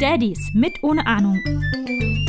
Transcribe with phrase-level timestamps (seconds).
[0.00, 1.40] Daddies mit ohne Ahnung.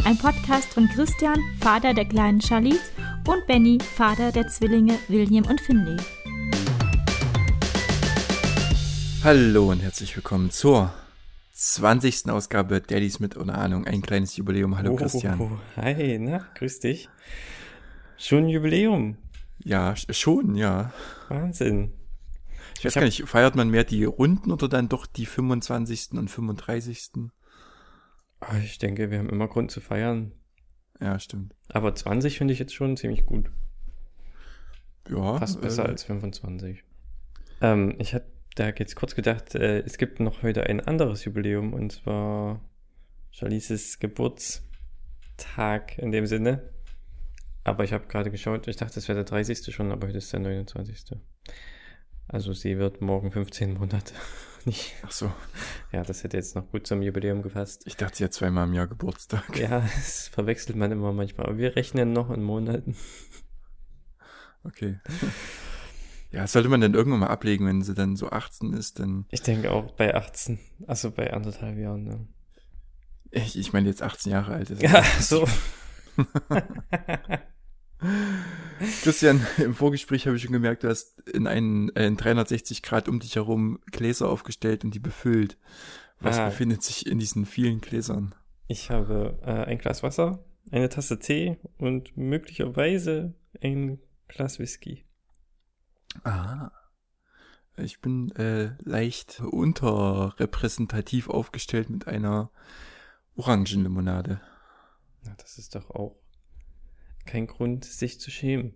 [0.06, 2.92] Ein Podcast von Christian, Vater der kleinen Charlize,
[3.28, 5.98] und Benny, Vater der Zwillinge William und Finley.
[9.24, 10.94] Hallo und herzlich willkommen zur
[11.54, 12.30] 20.
[12.30, 13.86] Ausgabe Daddies mit ohne Ahnung.
[13.86, 14.78] Ein kleines Jubiläum.
[14.78, 15.60] Hallo Oh, Christian.
[15.76, 17.10] Hi, na, grüß dich.
[18.18, 19.18] Schon ein Jubiläum.
[19.64, 20.94] Ja, sch- schon, ja.
[21.30, 21.94] Wahnsinn.
[22.78, 25.26] Ich weiß Ich hab- gar nicht, feiert man mehr die Runden oder dann doch die
[25.26, 26.12] 25.
[26.18, 27.32] und 35.?
[28.40, 30.32] Ah, Ich denke, wir haben immer Grund zu feiern.
[31.00, 31.56] Ja, stimmt.
[31.70, 33.50] Aber 20 finde ich jetzt schon ziemlich gut.
[35.10, 35.38] Ja.
[35.40, 36.84] Fast besser äh, als 25.
[37.62, 41.74] Ähm, ich hatte da jetzt kurz gedacht, äh, es gibt noch heute ein anderes Jubiläum
[41.74, 42.62] und zwar
[43.32, 46.70] Jalices Geburtstag in dem Sinne.
[47.68, 49.76] Aber ich habe gerade geschaut, ich dachte, es wäre der 30.
[49.76, 51.18] schon, aber heute ist der 29.
[52.30, 54.14] Also sie wird morgen 15 Monate.
[54.66, 54.94] Nicht.
[55.06, 55.30] Ach so,
[55.92, 57.84] Ja, das hätte jetzt noch gut zum Jubiläum gepasst.
[57.86, 59.44] ich dachte, sie hat zweimal im Jahr Geburtstag.
[59.58, 61.48] Ja, das verwechselt man immer manchmal.
[61.48, 62.96] Aber wir rechnen noch in Monaten.
[64.64, 65.00] Okay.
[66.32, 69.26] Ja, das sollte man dann irgendwann mal ablegen, wenn sie dann so 18 ist, dann.
[69.30, 70.58] Ich denke auch bei 18,
[70.88, 72.06] also bei anderthalb Jahren.
[72.06, 72.28] Ne?
[73.32, 74.82] Ich, ich meine jetzt 18 Jahre alt ist.
[74.82, 75.46] Ja, so.
[79.02, 83.08] Christian, im Vorgespräch habe ich schon gemerkt, du hast in einen äh, in 360 Grad
[83.10, 85.58] um dich herum Gläser aufgestellt und die befüllt.
[86.20, 86.46] Was Ah.
[86.46, 88.34] befindet sich in diesen vielen Gläsern?
[88.68, 95.06] Ich habe äh, ein Glas Wasser, eine Tasse Tee und möglicherweise ein Glas Whisky.
[96.24, 96.72] Aha.
[97.78, 102.50] Ich bin äh, leicht unterrepräsentativ aufgestellt mit einer
[103.36, 104.42] Orangenlimonade.
[105.24, 106.16] Na, das ist doch auch
[107.28, 108.74] kein Grund, sich zu schämen.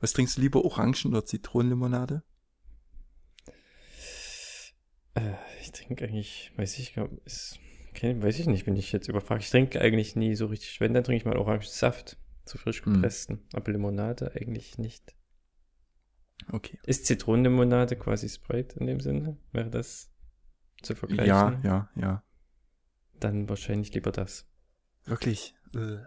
[0.00, 2.24] Was trinkst du lieber, Orangen- oder Zitronenlimonade?
[5.14, 7.58] Äh, ich trinke eigentlich, weiß ich, glaub, ist,
[7.90, 9.44] okay, weiß ich nicht, bin ich jetzt überfragt.
[9.44, 10.80] Ich trinke eigentlich nie so richtig.
[10.80, 12.94] Wenn, dann trinke ich mal Orangensaft, zu frisch Hm.
[12.94, 13.46] gepressten.
[13.52, 15.14] Aber Limonade eigentlich nicht.
[16.50, 16.78] Okay.
[16.84, 19.38] Ist Zitronenlimonade quasi Sprite in dem Sinne?
[19.52, 20.10] Wäre das
[20.82, 21.26] zu vergleichen?
[21.26, 22.24] Ja, ja, ja.
[23.20, 24.46] Dann wahrscheinlich lieber das.
[25.04, 25.54] Wirklich.
[25.74, 25.98] Äh.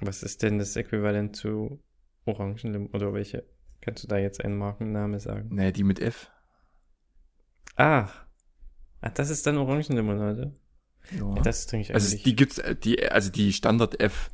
[0.00, 1.82] Was ist denn das Äquivalent zu
[2.24, 3.44] Orangenlim oder welche?
[3.80, 5.48] Kannst du da jetzt einen Markenname sagen?
[5.50, 6.30] Nee, die mit F.
[7.76, 8.24] Ach.
[9.00, 10.54] Ah, das ist dann Orangenlimonade.
[11.12, 11.34] Ja.
[11.42, 12.22] Das trinke ich Also eigentlich.
[12.24, 14.30] die gibt's, äh, die, also die Standard F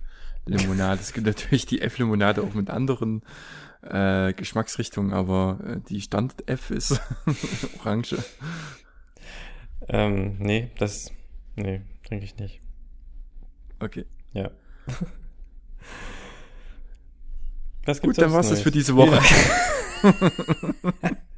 [0.47, 1.01] Limonade.
[1.01, 3.23] es gibt natürlich die F Limonade auch mit anderen
[3.83, 7.01] äh, Geschmacksrichtungen, aber äh, die Standard F ist
[7.81, 8.17] Orange.
[9.89, 11.13] ähm, nee, das,
[11.57, 12.61] nee, trinke ich nicht.
[13.81, 14.07] Okay.
[14.33, 14.51] Ja.
[17.85, 18.63] Gut, gibt's dann sonst war's das Neues?
[18.63, 19.21] für diese Woche.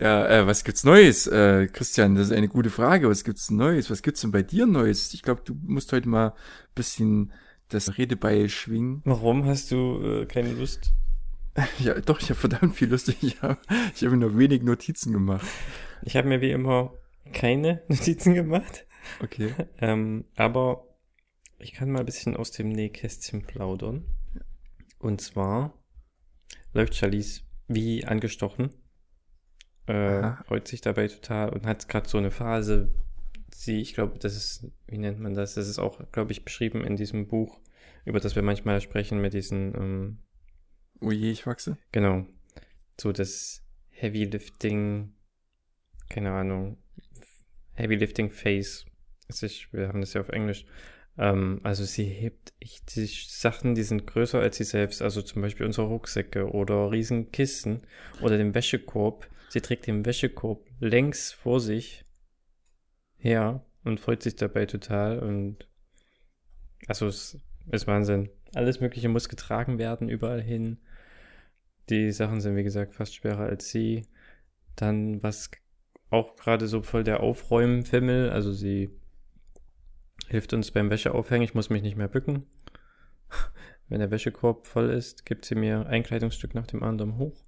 [0.00, 1.26] Ja, äh, was gibt's Neues?
[1.26, 3.10] Äh, Christian, das ist eine gute Frage.
[3.10, 3.90] Was gibt's Neues?
[3.90, 5.12] Was gibt's denn bei dir Neues?
[5.12, 6.34] Ich glaube, du musst heute mal ein
[6.74, 7.32] bisschen
[7.68, 9.02] das Redebeil schwingen.
[9.04, 10.92] Warum hast du äh, keine Lust?
[11.80, 13.08] Ja, doch, ich habe verdammt viel Lust.
[13.20, 13.58] Ich habe
[13.94, 15.46] ich hab mir nur wenig Notizen gemacht.
[16.02, 16.94] Ich habe mir wie immer
[17.34, 18.86] keine Notizen gemacht,
[19.22, 19.54] Okay.
[19.78, 20.86] ähm, aber
[21.58, 24.04] ich kann mal ein bisschen aus dem Nähkästchen plaudern.
[24.98, 25.74] Und zwar
[26.72, 28.70] läuft Charlize wie angestochen,
[29.86, 30.44] äh, Aha.
[30.44, 32.92] freut sich dabei total und hat gerade so eine Phase.
[33.52, 35.54] Sie, ich glaube, das ist, wie nennt man das?
[35.54, 37.60] Das ist auch, glaube ich, beschrieben in diesem Buch,
[38.04, 40.18] über das wir manchmal sprechen mit diesen ähm,
[41.00, 41.78] Oh je, ich wachse.
[41.92, 42.26] Genau.
[43.00, 45.14] So das Heavy Lifting,
[46.10, 46.76] keine Ahnung,
[47.74, 48.84] Heavy Lifting Phase.
[49.30, 50.66] Also ich, wir haben das ja auf Englisch.
[51.18, 55.02] Ähm, also sie hebt die Sachen, die sind größer als sie selbst.
[55.02, 57.82] Also zum Beispiel unsere Rucksäcke oder riesen Kisten
[58.20, 59.28] oder den Wäschekorb.
[59.48, 62.04] Sie trägt den Wäschekorb längs vor sich
[63.18, 65.66] her und freut sich dabei total und
[66.86, 67.38] also es
[67.70, 68.30] ist Wahnsinn.
[68.54, 70.78] Alles Mögliche muss getragen werden, überall hin.
[71.88, 74.06] Die Sachen sind, wie gesagt, fast schwerer als sie.
[74.76, 75.50] Dann, was
[76.08, 78.90] auch gerade so voll der Aufräumen-Fimmel, also sie
[80.30, 82.46] hilft uns beim Wäscheaufhängen, ich muss mich nicht mehr bücken.
[83.88, 87.44] Wenn der Wäschekorb voll ist, gibt sie mir ein Kleidungsstück nach dem anderen hoch,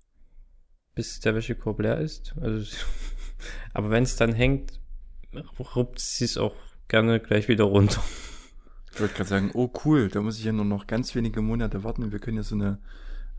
[0.97, 2.35] bis der Wäschekorb leer ist.
[2.41, 2.77] Also,
[3.73, 4.81] aber wenn es dann hängt,
[5.77, 6.57] ruppt sie es auch
[6.89, 8.03] gerne gleich wieder runter.
[8.93, 11.85] Ich wollte gerade sagen, oh cool, da muss ich ja nur noch ganz wenige Monate
[11.85, 12.81] warten und wir können ja so eine,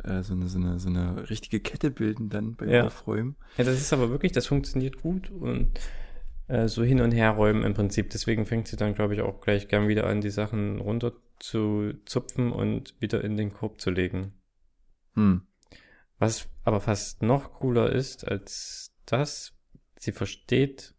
[0.04, 2.86] äh, so eine, so eine, so eine richtige Kette bilden dann beim Ja.
[2.86, 3.36] Aufräumen.
[3.58, 5.80] Ja, das ist aber wirklich, das funktioniert gut und
[6.48, 8.10] äh, so hin und her räumen im Prinzip.
[8.10, 11.94] Deswegen fängt sie dann, glaube ich, auch gleich gern wieder an, die Sachen runter zu
[12.06, 14.34] zupfen und wieder in den Korb zu legen.
[15.16, 15.48] Hm.
[16.20, 19.54] Was aber fast noch cooler ist als das,
[20.00, 20.96] sie versteht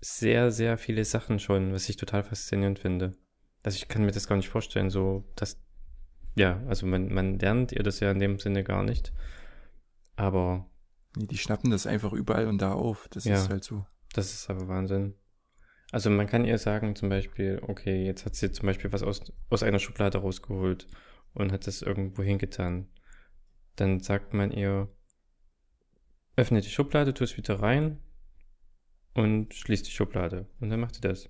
[0.00, 3.12] sehr, sehr viele Sachen schon, was ich total faszinierend finde.
[3.62, 5.60] Also ich kann mir das gar nicht vorstellen, so dass,
[6.36, 9.12] ja, also man, man lernt ihr das ja in dem Sinne gar nicht.
[10.16, 10.66] Aber.
[11.16, 13.08] Nee, die schnappen das einfach überall und da auf.
[13.10, 13.86] Das ja, ist halt so.
[14.16, 15.14] Das ist aber Wahnsinn.
[15.92, 19.20] Also man kann ihr sagen zum Beispiel, okay, jetzt hat sie zum Beispiel was aus,
[19.50, 20.86] aus einer Schublade rausgeholt
[21.34, 22.88] und hat das irgendwo hingetan.
[23.76, 24.88] Dann sagt man ihr,
[26.34, 27.98] öffne die Schublade, tu es wieder rein
[29.12, 30.46] und schließt die Schublade.
[30.60, 31.28] Und dann macht sie das.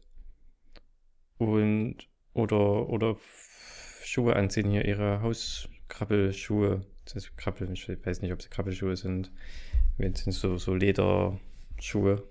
[1.38, 3.16] Und, oder, oder
[4.04, 6.86] Schuhe anziehen, hier ihre Hauskrabbelschuhe.
[7.12, 9.32] Das Krabbel, ich weiß nicht, ob sie Krabbelschuhe sind.
[9.98, 12.22] Jetzt sind so, so Lederschuhe.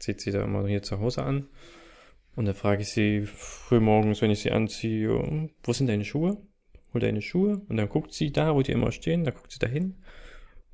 [0.00, 1.48] Zieht sie da immer hier zu Hause an.
[2.34, 6.38] Und dann frage ich sie frühmorgens, wenn ich sie anziehe, wo sind deine Schuhe?
[6.92, 7.62] Hol deine Schuhe.
[7.68, 9.96] Und dann guckt sie da, wo die immer stehen, da guckt sie da hin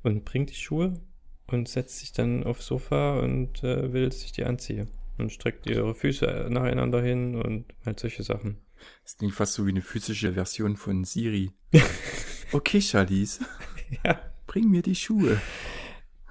[0.01, 0.99] und bringt die Schuhe
[1.47, 4.87] und setzt sich dann aufs Sofa und äh, will, dass ich die anziehe.
[5.17, 8.57] Und streckt ihre Füße nacheinander hin und halt solche Sachen.
[9.03, 11.51] Das klingt fast so wie eine physische Version von Siri.
[12.51, 13.43] okay, Charlize.
[14.03, 14.19] Ja.
[14.45, 15.41] Bring mir die Schuhe.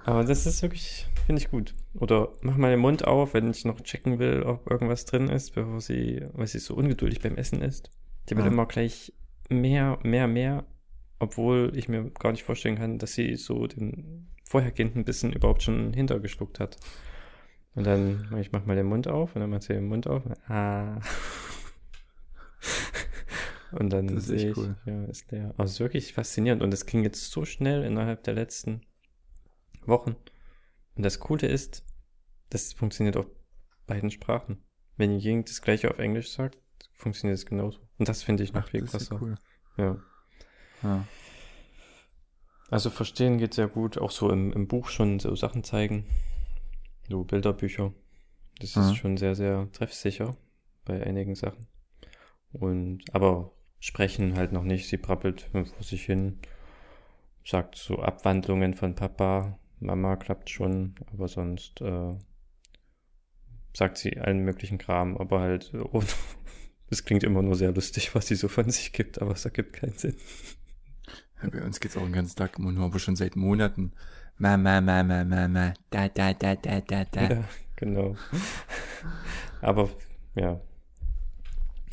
[0.05, 1.75] Aber das ist wirklich, finde ich gut.
[1.93, 5.55] Oder mach mal den Mund auf, wenn ich noch checken will, ob irgendwas drin ist,
[5.55, 7.91] bevor sie, weil sie so ungeduldig beim Essen ist.
[8.29, 8.49] Die will ja.
[8.49, 9.13] immer gleich
[9.49, 10.65] mehr, mehr, mehr,
[11.19, 15.91] obwohl ich mir gar nicht vorstellen kann, dass sie so den vorhergehenden Bissen überhaupt schon
[15.91, 16.77] hintergeschluckt hat.
[17.75, 20.23] Und dann, ich mach mal den Mund auf und dann macht sie den Mund auf.
[20.47, 21.01] Ah.
[23.71, 24.77] und dann das sehe ich, cool.
[24.85, 25.53] ja, ist der.
[25.57, 26.63] Also ist wirklich faszinierend.
[26.63, 28.79] Und das ging jetzt so schnell innerhalb der letzten
[29.85, 30.15] Wochen.
[30.97, 31.85] Und das Coole ist,
[32.49, 33.27] das funktioniert auf
[33.85, 34.63] beiden Sprachen.
[34.95, 36.57] Wenn Ying das gleiche auf Englisch sagt,
[36.93, 37.79] funktioniert es genauso.
[37.99, 39.21] Und das finde ich noch viel krasser.
[39.21, 39.35] Cool.
[39.77, 39.97] Ja.
[40.81, 41.07] ja.
[42.69, 46.05] Also verstehen geht sehr gut, auch so im, im Buch schon so Sachen zeigen.
[47.07, 47.93] So Bilderbücher.
[48.59, 48.81] Das mhm.
[48.81, 50.35] ist schon sehr, sehr treffsicher
[50.83, 51.67] bei einigen Sachen.
[52.51, 54.87] Und aber sprechen halt noch nicht.
[54.87, 56.39] Sie brabbelt vor sich hin,
[57.45, 62.15] sagt so Abwandlungen von Papa, Mama klappt schon, aber sonst äh,
[63.73, 66.01] sagt sie allen möglichen Kram, aber halt oh,
[66.89, 69.73] es klingt immer nur sehr lustig, was sie so von sich gibt, aber es ergibt
[69.73, 70.15] keinen Sinn.
[71.41, 73.91] Ja, bei uns geht's auch den ganzen Tag immer nur, aber schon seit Monaten.
[74.37, 77.21] Mama, Mama, Mama, da, da, da, da, da, da.
[77.21, 77.43] Ja,
[77.75, 78.15] genau.
[79.61, 79.89] aber,
[80.35, 80.59] ja.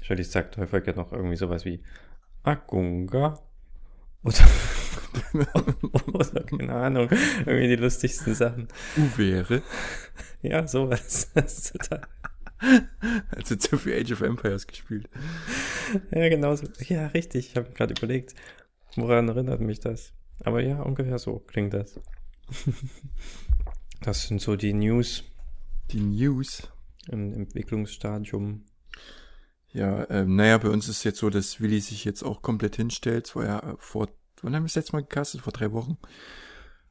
[0.03, 1.83] Shirley sagt häufig noch irgendwie sowas wie
[2.43, 3.39] Agunga.
[4.23, 4.45] Oder,
[5.33, 7.09] oder, keine Ahnung,
[7.47, 8.69] irgendwie die lustigsten Sachen.
[8.97, 9.63] U wäre.
[10.43, 11.31] Ja, sowas.
[11.35, 12.07] Das ist total.
[13.31, 15.09] Also zu viel Age of Empires gespielt.
[16.11, 16.67] Ja, genau so.
[16.89, 17.51] Ja, richtig.
[17.51, 18.35] Ich habe gerade überlegt,
[18.97, 20.13] woran erinnert mich das?
[20.41, 22.01] Aber ja, ungefähr so klingt das.
[24.01, 25.25] Das sind so die News.
[25.91, 26.69] Die News?
[27.09, 28.67] Im Entwicklungsstadium.
[29.73, 33.27] Ja, ähm, naja, bei uns ist jetzt so, dass Willi sich jetzt auch komplett hinstellt.
[33.27, 34.09] Es war ja vor,
[34.45, 35.41] wann haben wir das letzte Mal gecastet?
[35.41, 35.99] Vor drei Wochen.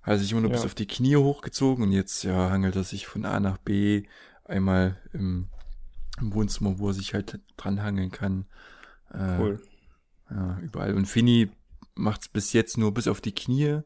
[0.01, 0.57] Also sich immer nur ja.
[0.57, 4.03] bis auf die Knie hochgezogen und jetzt ja hangelt er sich von A nach B
[4.43, 5.47] einmal im
[6.19, 8.45] im Wohnzimmer, wo er sich halt dranhangeln kann.
[9.11, 9.61] Äh, cool.
[10.29, 10.95] Ja, überall.
[10.95, 11.49] Und Finny
[11.95, 13.81] macht's bis jetzt nur bis auf die Knie.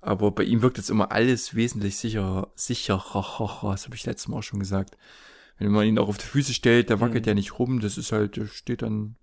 [0.00, 4.38] Aber bei ihm wirkt jetzt immer alles wesentlich sicherer, sicherer, das habe ich letztes Mal
[4.38, 4.96] auch schon gesagt.
[5.58, 7.30] Wenn man ihn auch auf die Füße stellt, da wackelt mhm.
[7.30, 9.16] er nicht rum, das ist halt, der steht dann,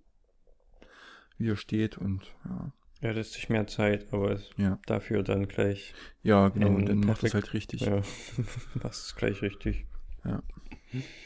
[1.36, 2.72] wie er steht und ja.
[3.00, 4.78] Ja, das ist mehr Zeit, aber ja.
[4.86, 5.94] dafür dann gleich.
[6.22, 7.80] Ja, genau, und dann macht es halt richtig.
[7.80, 8.02] Ja,
[8.82, 9.86] machst es gleich richtig.
[10.24, 10.42] Ja.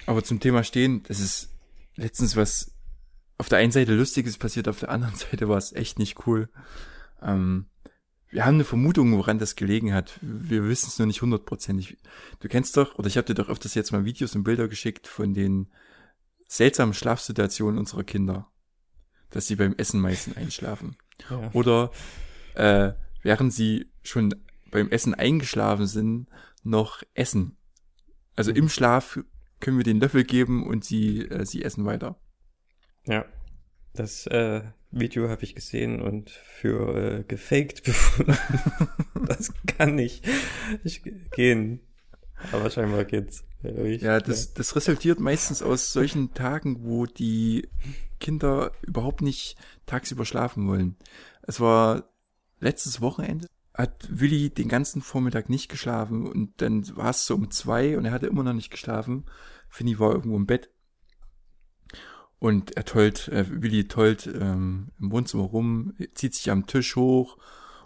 [0.06, 1.52] Aber zum Thema Stehen, das ist
[1.96, 2.74] letztens was
[3.38, 6.48] auf der einen Seite Lustiges passiert, auf der anderen Seite war es echt nicht cool.
[7.22, 7.66] Ähm,
[8.30, 10.18] wir haben eine Vermutung, woran das gelegen hat.
[10.20, 11.98] Wir wissen es nur nicht hundertprozentig.
[12.40, 15.06] Du kennst doch, oder ich habe dir doch öfters jetzt mal Videos und Bilder geschickt
[15.06, 15.68] von den
[16.48, 18.50] seltsamen Schlafsituationen unserer Kinder.
[19.30, 20.96] Dass sie beim Essen meistens einschlafen.
[21.30, 21.50] Ja.
[21.52, 21.90] Oder
[22.54, 22.92] äh,
[23.22, 24.34] während sie schon
[24.70, 26.28] beim Essen eingeschlafen sind,
[26.62, 27.56] noch essen.
[28.36, 28.56] Also mhm.
[28.56, 29.18] im Schlaf
[29.60, 32.18] können wir den Löffel geben und sie, äh, sie essen weiter.
[33.06, 33.24] Ja,
[33.92, 38.36] das äh, Video habe ich gesehen und für äh, gefaked befunden.
[39.26, 40.26] das kann nicht,
[40.82, 41.80] nicht gehen.
[42.52, 43.44] Aber scheinbar geht's.
[43.62, 47.68] Ja, das, das resultiert meistens aus solchen Tagen, wo die
[48.20, 50.96] Kinder überhaupt nicht tagsüber schlafen wollen.
[51.42, 52.10] Es war
[52.60, 57.50] letztes Wochenende, hat Willi den ganzen Vormittag nicht geschlafen und dann war es so um
[57.50, 59.24] zwei und er hatte immer noch nicht geschlafen.
[59.68, 60.70] Finny war irgendwo im Bett.
[62.38, 67.38] Und er tollt, äh, Willi tollt ähm, im Wohnzimmer rum, zieht sich am Tisch hoch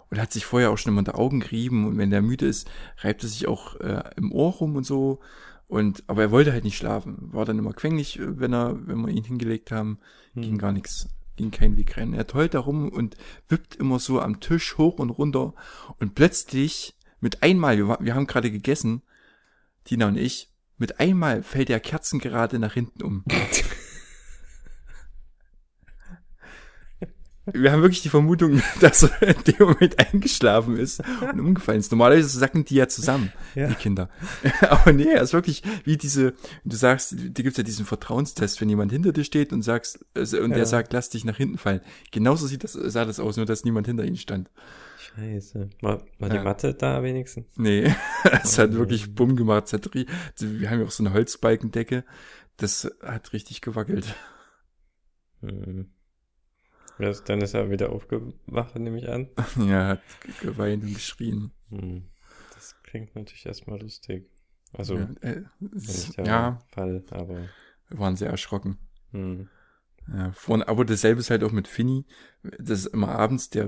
[0.09, 2.47] und hat sich vorher auch schon immer in die Augen gerieben und wenn er müde
[2.47, 5.19] ist, reibt er sich auch äh, im Ohr rum und so.
[5.67, 9.01] Und aber er wollte halt nicht schlafen, war dann immer quengelig, äh, wenn er, wenn
[9.01, 9.99] wir ihn hingelegt haben,
[10.33, 10.41] hm.
[10.41, 12.13] ging gar nichts, ging kein Weg rein.
[12.13, 15.53] Er tollt da rum und wippt immer so am Tisch hoch und runter
[15.99, 19.03] und plötzlich mit einmal, wir, wir haben gerade gegessen,
[19.83, 23.23] Tina und ich, mit einmal fällt der Kerzen gerade nach hinten um.
[27.53, 31.91] Wir haben wirklich die Vermutung, dass er in dem Moment eingeschlafen ist und umgefallen ist.
[31.91, 33.67] Normalerweise sacken die ja zusammen, ja.
[33.67, 34.09] die Kinder.
[34.69, 38.69] Aber nee, er ist wirklich wie diese, du sagst, die gibt's ja diesen Vertrauenstest, wenn
[38.69, 40.57] jemand hinter dir steht und sagst, also, und ja.
[40.57, 41.81] der sagt, lass dich nach hinten fallen.
[42.11, 44.49] Genauso sieht das, sah das aus, nur dass niemand hinter ihnen stand.
[45.15, 45.69] Scheiße.
[45.81, 46.43] War, war die ja.
[46.43, 47.47] Matte da wenigstens?
[47.57, 47.93] Nee,
[48.43, 49.71] es oh, hat wirklich bumm gemacht.
[49.73, 52.03] Hat, wir haben ja auch so eine Holzbalkendecke.
[52.57, 54.15] Das hat richtig gewackelt.
[55.41, 55.89] Hm.
[56.99, 59.29] Ja, dann ist er wieder aufgewacht, nehme ich an.
[59.67, 60.01] ja, hat
[60.41, 61.51] geweint und geschrien.
[61.69, 62.03] Hm.
[62.53, 64.29] Das klingt natürlich erstmal lustig.
[64.73, 65.43] Also, ja, äh,
[66.17, 67.47] der ja, Fall, aber.
[67.87, 68.77] Wir waren sehr erschrocken.
[69.11, 69.49] Hm.
[70.13, 72.05] Ja, vorne, aber dasselbe ist halt auch mit Finny.
[72.43, 73.65] Das ist immer abends, der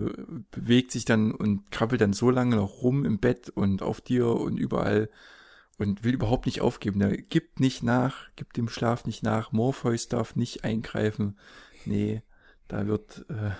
[0.52, 4.28] bewegt sich dann und krabbelt dann so lange noch rum im Bett und auf dir
[4.28, 5.10] und überall
[5.78, 7.00] und will überhaupt nicht aufgeben.
[7.00, 9.52] Der gibt nicht nach, gibt dem Schlaf nicht nach.
[9.52, 11.38] Morpheus darf nicht eingreifen.
[11.86, 12.24] Nee,
[12.72, 13.52] da wird äh,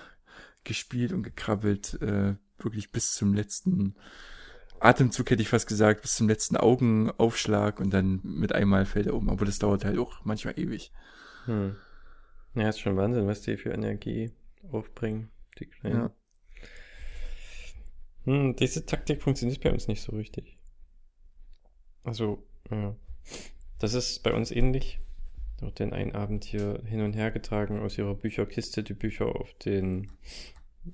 [0.64, 3.94] gespielt und gekrabbelt, äh, wirklich bis zum letzten
[4.80, 9.14] Atemzug, hätte ich fast gesagt, bis zum letzten Augenaufschlag und dann mit einmal fällt er
[9.14, 9.28] um.
[9.28, 10.92] Aber das dauert halt auch manchmal ewig.
[11.44, 11.76] Hm.
[12.54, 14.32] Ja, ist schon Wahnsinn, was die für Energie
[14.70, 15.96] aufbringen, die Kleinen.
[15.96, 16.14] Ja.
[18.24, 20.58] Hm, diese Taktik funktioniert bei uns nicht so richtig.
[22.02, 22.96] Also, ja.
[23.78, 25.00] Das ist bei uns ähnlich
[25.62, 29.54] noch den einen Abend hier hin und her getragen aus ihrer Bücherkiste, die Bücher auf
[29.54, 30.10] den,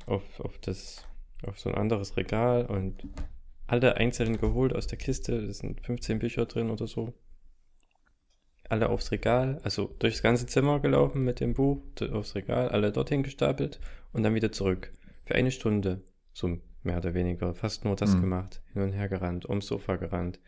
[0.06, 1.06] auf, auf das,
[1.42, 3.02] auf so ein anderes Regal und
[3.66, 5.37] alle einzeln geholt aus der Kiste.
[5.37, 7.14] Es sind 15 Bücher drin oder so.
[8.68, 11.82] Alle aufs Regal, also durchs ganze Zimmer gelaufen mit dem Buch,
[12.12, 13.80] aufs Regal, alle dorthin gestapelt
[14.12, 14.92] und dann wieder zurück.
[15.25, 18.20] Für eine Stunde, so mehr oder weniger, fast nur das mhm.
[18.22, 18.62] gemacht.
[18.72, 20.38] Hin und her gerannt, ums Sofa gerannt.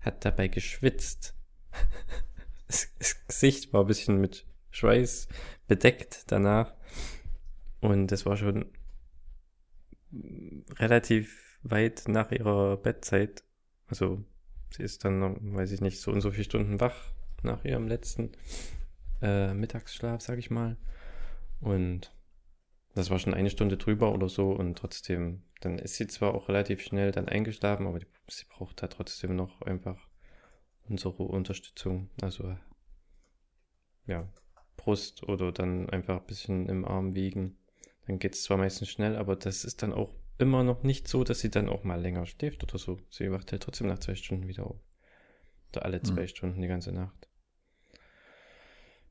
[0.00, 1.34] Hat dabei geschwitzt.
[2.68, 5.28] das Gesicht war ein bisschen mit Schweiß
[5.66, 6.74] bedeckt danach.
[7.80, 8.66] Und es war schon
[10.78, 13.44] relativ weit nach ihrer Bettzeit.
[13.86, 14.24] Also
[14.74, 18.32] sie ist dann, weiß ich nicht, so und so viele Stunden wach nach ihrem letzten
[19.22, 20.76] äh, Mittagsschlaf, sag ich mal.
[21.60, 22.12] Und
[22.94, 26.48] das war schon eine Stunde drüber oder so und trotzdem, dann ist sie zwar auch
[26.48, 30.07] relativ schnell dann eingeschlafen, aber die, sie braucht da trotzdem noch einfach
[30.88, 32.10] unsere Unterstützung.
[32.20, 32.56] Also
[34.06, 34.28] ja,
[34.76, 37.58] Brust oder dann einfach ein bisschen im Arm wiegen.
[38.06, 41.24] Dann geht es zwar meistens schnell, aber das ist dann auch immer noch nicht so,
[41.24, 42.98] dass sie dann auch mal länger schläft oder so.
[43.10, 44.80] Sie wacht halt trotzdem nach zwei Stunden wieder auf.
[45.70, 46.28] Oder alle zwei mhm.
[46.28, 47.28] Stunden die ganze Nacht.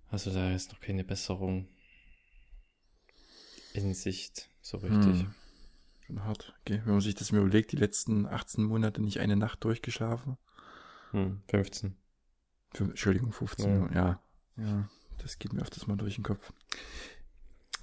[0.10, 1.68] Also da ist noch keine Besserung
[3.74, 5.24] in Sicht, so richtig.
[5.24, 5.36] Mhm.
[6.00, 6.56] Schon hart.
[6.62, 6.82] Okay.
[6.86, 10.38] Wenn man sich das mir überlegt, die letzten 18 Monate nicht eine Nacht durchgeschlafen.
[11.18, 11.96] Hm, 15.
[12.80, 13.94] Entschuldigung, 15, ja.
[13.94, 14.22] ja.
[14.58, 16.54] Ja, das geht mir öfters mal durch den Kopf.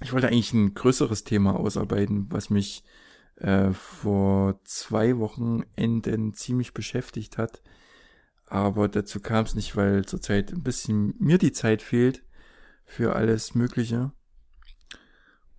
[0.01, 2.83] Ich wollte eigentlich ein größeres Thema ausarbeiten, was mich
[3.37, 7.61] äh, vor zwei Wochenenden ziemlich beschäftigt hat.
[8.45, 12.23] Aber dazu kam es nicht, weil zurzeit ein bisschen mir die Zeit fehlt
[12.85, 14.11] für alles Mögliche.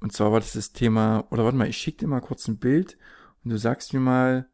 [0.01, 2.59] Und zwar war das das Thema, oder warte mal, ich schicke dir mal kurz ein
[2.59, 2.97] Bild
[3.43, 4.49] und du sagst mir mal,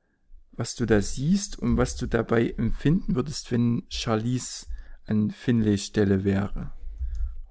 [0.53, 4.67] was du da siehst und was du dabei empfinden würdest, wenn Charlize
[5.07, 6.73] an Finleys Stelle wäre.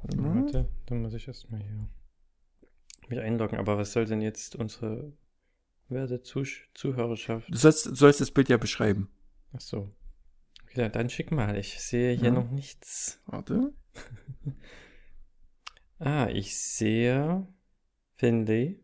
[0.01, 0.35] Warte, mal.
[0.43, 1.89] Warte, dann muss ich erstmal hier
[3.11, 3.59] mich einloggen.
[3.59, 5.13] Aber was soll denn jetzt unsere
[5.89, 7.49] werte Zuh Zuhörerschaft?
[7.49, 9.09] Du sollst, du sollst das Bild ja beschreiben.
[9.53, 9.93] Ach so.
[10.63, 11.57] Okay, dann schick mal.
[11.57, 12.31] Ich sehe hier ja.
[12.31, 13.21] noch nichts.
[13.25, 13.73] Warte.
[15.99, 17.47] ah, ich sehe
[18.15, 18.81] Finlay.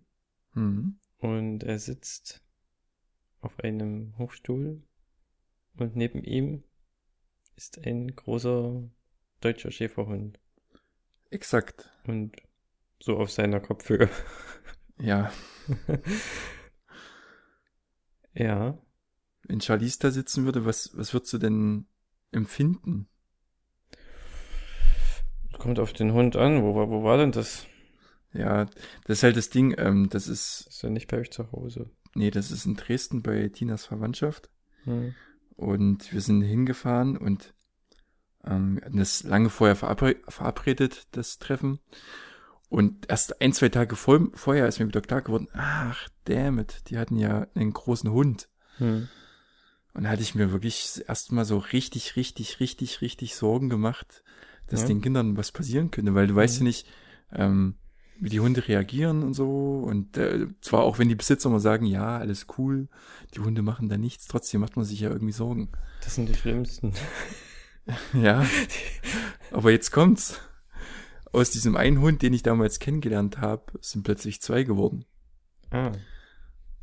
[0.54, 1.00] Mhm.
[1.18, 2.44] Und er sitzt
[3.48, 4.84] auf einem Hochstuhl.
[5.78, 6.64] Und neben ihm
[7.56, 8.84] ist ein großer
[9.40, 10.40] deutscher Schäferhund.
[11.32, 11.90] Exakt.
[12.06, 12.36] Und
[13.00, 14.10] so auf seiner Kopfhöhe.
[15.00, 15.32] Ja.
[18.34, 18.78] ja.
[19.44, 21.86] Wenn Charlize da sitzen würde, was, was würdest du denn
[22.32, 23.08] empfinden?
[25.58, 26.64] Kommt auf den Hund an.
[26.64, 27.66] Wo war, wo war denn das?
[28.34, 28.66] Ja,
[29.06, 29.74] das ist halt das Ding.
[29.78, 30.68] Ähm, das ist.
[30.68, 31.90] ist ja nicht bei euch zu Hause.
[32.18, 34.50] Nee, das ist in Dresden bei Tinas Verwandtschaft.
[34.84, 35.16] Hm.
[35.56, 37.54] Und wir sind hingefahren und
[38.46, 41.80] Ähm, hatten das lange vorher verabre verabredet, das Treffen.
[42.70, 46.98] Und erst ein, zwei Tage vor, vorher ist mir wieder klar geworden, ach, dammit, die
[46.98, 48.48] hatten ja einen großen Hund.
[48.78, 49.10] Hm.
[49.94, 54.24] Und da hatte ich mir wirklich erstmal so richtig, richtig, richtig, richtig Sorgen gemacht,
[54.68, 54.88] dass ja.
[54.88, 56.38] den Kindern was passieren könnte, weil du mhm.
[56.38, 56.68] weißt ja mhm.
[56.68, 56.88] nicht,
[57.34, 57.76] ähm,
[58.20, 59.84] wie die Hunde reagieren und so.
[59.86, 62.88] Und äh, zwar auch wenn die Besitzer mal sagen, ja, alles cool,
[63.34, 65.70] die Hunde machen da nichts, trotzdem macht man sich ja irgendwie Sorgen.
[66.04, 66.94] Das sind die schlimmsten.
[68.14, 68.46] ja.
[69.52, 70.40] Aber jetzt kommt's.
[71.32, 75.06] Aus diesem einen Hund, den ich damals kennengelernt habe, sind plötzlich zwei geworden.
[75.70, 75.92] Ah.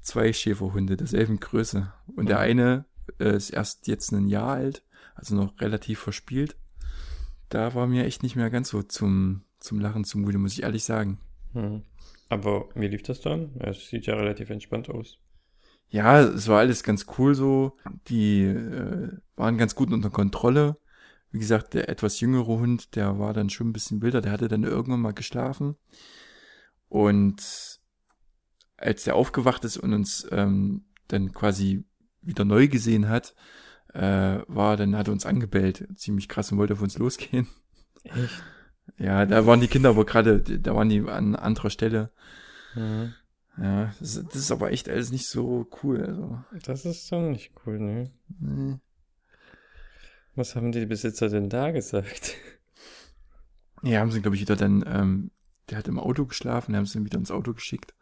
[0.00, 1.92] Zwei Schäferhunde derselben Größe.
[2.14, 2.84] Und der eine
[3.18, 4.82] äh, ist erst jetzt ein Jahr alt,
[5.14, 6.56] also noch relativ verspielt.
[7.48, 10.84] Da war mir echt nicht mehr ganz so zum, zum Lachen zumute, muss ich ehrlich
[10.84, 11.18] sagen.
[11.52, 11.82] Hm.
[12.28, 13.56] Aber wie lief das dann?
[13.58, 15.18] Es sieht ja relativ entspannt aus.
[15.88, 17.76] Ja, es war alles ganz cool so.
[18.08, 20.76] Die äh, waren ganz gut unter Kontrolle.
[21.30, 24.20] Wie gesagt, der etwas jüngere Hund, der war dann schon ein bisschen wilder.
[24.20, 25.76] Der hatte dann irgendwann mal geschlafen.
[26.88, 27.80] Und
[28.76, 31.84] als der aufgewacht ist und uns ähm, dann quasi
[32.22, 33.34] wieder neu gesehen hat,
[33.92, 35.86] äh, war, dann hat er uns angebellt.
[35.96, 37.46] Ziemlich krass und wollte auf uns losgehen.
[38.04, 38.42] Echt?
[38.98, 42.10] Ja, da waren die Kinder aber gerade, da waren die an anderer Stelle.
[42.74, 43.14] Mhm.
[43.56, 46.02] Ja, das, das, ist aber echt alles nicht so cool.
[46.02, 46.40] Also.
[46.64, 48.10] Das ist doch nicht cool, ne?
[48.40, 48.78] Nee.
[50.34, 52.36] Was haben die Besitzer denn da gesagt?
[53.82, 55.30] Ja, haben sie, glaube ich, wieder dann, ähm,
[55.68, 57.94] der hat im Auto geschlafen, haben sie ihn wieder ins Auto geschickt.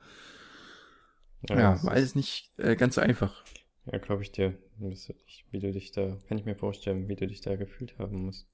[1.48, 3.44] Ja, ja war alles nicht äh, ganz so einfach.
[3.86, 4.56] Ja, glaube ich dir.
[4.78, 8.48] Wie du dich da, kann ich mir vorstellen, wie du dich da gefühlt haben musst.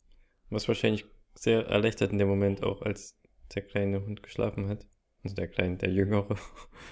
[0.51, 1.07] Was wahrscheinlich
[1.43, 3.17] sehr erleichtert in dem Moment auch, als
[3.55, 4.87] der kleine Hund geschlafen hat.
[5.23, 6.37] Also der kleine, der jüngere.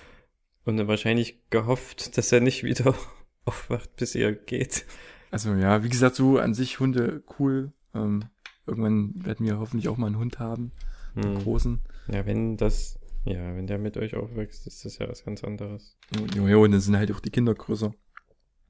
[0.64, 2.94] Und dann wahrscheinlich gehofft, dass er nicht wieder
[3.44, 4.84] aufwacht, bis er geht.
[5.30, 7.72] Also ja, wie gesagt, so an sich Hunde cool.
[7.94, 8.24] Ähm,
[8.66, 10.72] irgendwann werden wir hoffentlich auch mal einen Hund haben.
[11.14, 11.42] Einen hm.
[11.42, 11.80] großen.
[12.08, 15.96] Ja, wenn das, ja, wenn der mit euch aufwächst, ist das ja was ganz anderes.
[16.34, 17.94] Ja, ja, und dann sind halt auch die Kinder größer.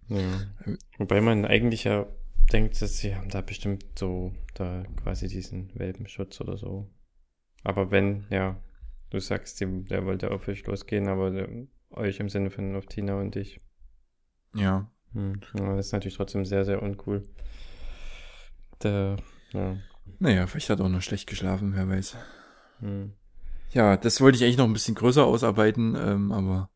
[0.09, 0.19] Ja.
[0.99, 2.07] Wobei man eigentlich ja
[2.53, 6.89] denkt, dass sie haben da bestimmt so da quasi diesen Welpenschutz oder so.
[7.65, 8.63] Aber wenn, ja,
[9.11, 11.49] du sagst, der wollte auf euch losgehen, aber der,
[11.91, 13.61] euch im Sinne von auf Tina und dich.
[14.55, 14.91] Ja.
[15.13, 17.23] Hm, das ist natürlich trotzdem sehr, sehr uncool.
[18.83, 19.17] Der,
[19.53, 19.77] ja.
[20.19, 22.17] Naja, vielleicht hat er auch noch schlecht geschlafen, wer weiß.
[22.81, 23.13] Hm.
[23.73, 26.71] Ja, das wollte ich eigentlich noch ein bisschen größer ausarbeiten, ähm, aber.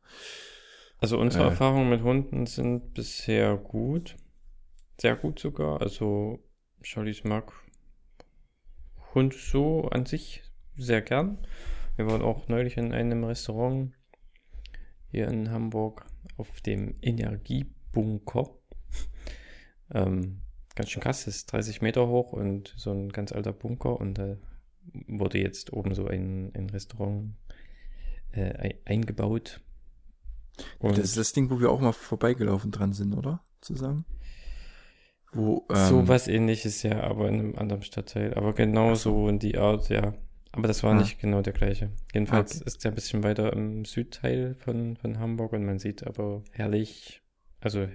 [0.98, 4.16] Also unsere äh, Erfahrungen mit Hunden sind bisher gut
[5.00, 5.80] sehr gut sogar.
[5.80, 6.40] Also
[6.82, 7.52] Charlies mag
[9.14, 10.42] Hund so an sich
[10.76, 11.38] sehr gern.
[11.96, 13.92] Wir waren auch neulich in einem Restaurant
[15.10, 18.50] hier in Hamburg auf dem Energiebunker.
[19.92, 20.40] ähm,
[20.74, 24.36] ganz schön krass, ist 30 Meter hoch und so ein ganz alter Bunker und da
[25.06, 27.34] wurde jetzt oben so ein, ein Restaurant
[28.32, 29.60] äh, eingebaut.
[30.78, 33.42] Und das ist das Ding, wo wir auch mal vorbeigelaufen dran sind, oder?
[33.60, 34.04] Zusammen?
[35.32, 38.34] Wo, ähm, so was ähnliches, ja, aber in einem anderen Stadtteil.
[38.34, 40.14] Aber genau so in die Art, ja.
[40.52, 40.98] Aber das war ah.
[40.98, 41.90] nicht genau der gleiche.
[42.12, 42.64] Jedenfalls okay.
[42.66, 47.22] ist der ein bisschen weiter im Südteil von, von Hamburg und man sieht aber herrlich,
[47.60, 47.86] also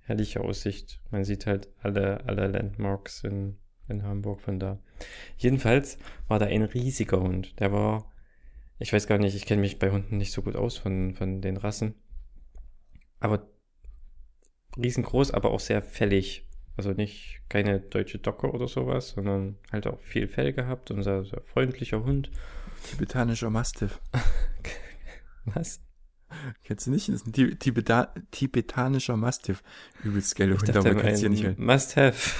[0.00, 1.00] herrliche Aussicht.
[1.10, 3.56] Man sieht halt alle, alle Landmarks in,
[3.88, 4.78] in Hamburg von da.
[5.38, 5.96] Jedenfalls
[6.28, 7.58] war da ein riesiger Hund.
[7.60, 8.12] Der war,
[8.78, 11.40] ich weiß gar nicht, ich kenne mich bei Hunden nicht so gut aus von, von
[11.40, 11.94] den Rassen.
[13.20, 13.48] Aber
[14.76, 16.46] riesengroß, aber auch sehr fällig.
[16.76, 21.24] Also nicht keine deutsche Docke oder sowas, sondern halt auch viel Fell gehabt und sehr,
[21.24, 22.30] sehr freundlicher Hund.
[22.90, 24.00] Tibetanischer Mastiff.
[25.44, 25.80] Was?
[26.64, 27.08] Kennst du nicht?
[27.08, 29.62] Das ist ein Tibeta tibetanischer Mastiff.
[30.02, 31.64] Übelst geile Hund, aber kannst du ja nicht halten.
[31.64, 32.30] Must-have.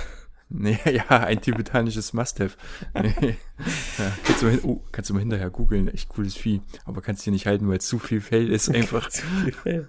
[0.58, 2.56] Nee, ja, ein tibetanisches Must-have.
[3.02, 3.36] Nee.
[3.98, 6.60] Ja, kannst, du mal, oh, kannst du mal hinterher googeln, echt cooles Vieh.
[6.84, 9.08] Aber kannst du nicht halten, weil es zu viel Fell ist einfach.
[9.08, 9.88] zu viel Fell.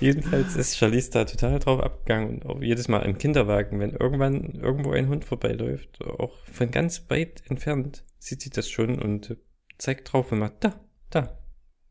[0.00, 4.54] Jedenfalls ist Charlize da total drauf abgegangen und auch jedes Mal im Kinderwagen, wenn irgendwann
[4.54, 9.36] irgendwo ein Hund vorbeiläuft, auch von ganz weit entfernt, sieht sie das schon und
[9.78, 11.38] zeigt drauf und macht da, da,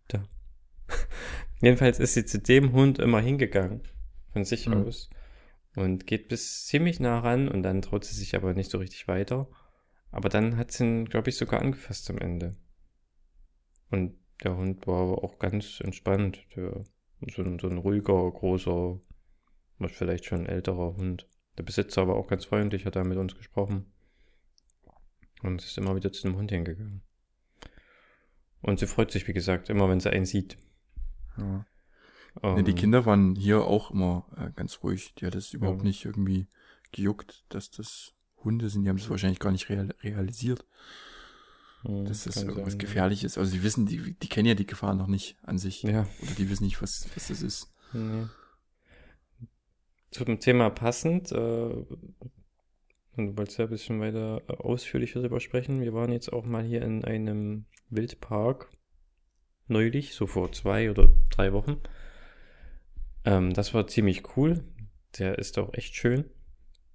[0.08, 0.28] da.
[1.62, 3.84] Jedenfalls ist sie zu dem Hund immer hingegangen,
[4.34, 4.86] von sich mhm.
[4.86, 5.10] aus
[5.75, 9.07] und geht bis ziemlich nah ran und dann traut sie sich aber nicht so richtig
[9.07, 9.47] weiter.
[10.12, 12.57] Aber dann hat sie ihn, glaube ich, sogar angefasst am Ende.
[13.89, 16.45] Und der Hund war aber auch ganz entspannt.
[16.55, 16.84] Der,
[17.34, 18.99] so, ein, so ein ruhiger, großer,
[19.88, 21.29] vielleicht schon älterer Hund.
[21.57, 23.91] Der Besitzer war auch ganz freundlich, hat da mit uns gesprochen.
[25.43, 27.01] Und ist immer wieder zu dem Hund hingegangen.
[28.62, 30.57] Und sie freut sich, wie gesagt, immer wenn sie einen sieht.
[31.38, 31.65] Ja.
[32.41, 35.13] Ähm, ja, die Kinder waren hier auch immer äh, ganz ruhig.
[35.15, 35.88] Die hat es überhaupt ja.
[35.88, 36.48] nicht irgendwie
[36.91, 38.13] gejuckt, dass das
[38.44, 40.65] Hunde sind, die haben das wahrscheinlich gar nicht real, realisiert.
[41.84, 43.38] Hm, dass das irgendwas gefährlich ist.
[43.38, 45.84] Also die wissen, die, die kennen ja die Gefahr noch nicht an sich.
[45.84, 46.08] Ja.
[46.22, 47.74] Oder die wissen nicht, was, was das ist.
[47.94, 48.26] Nee.
[50.12, 51.88] Zum Thema passend, äh, du
[53.15, 55.82] wolltest ja ein bisschen weiter ausführlicher darüber sprechen.
[55.82, 58.70] Wir waren jetzt auch mal hier in einem Wildpark
[59.67, 61.78] neulich, so vor zwei oder drei Wochen.
[63.25, 64.63] Ähm, das war ziemlich cool.
[65.19, 66.25] Der ist auch echt schön.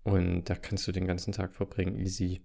[0.03, 2.43] Und da kannst du den ganzen Tag verbringen, easy.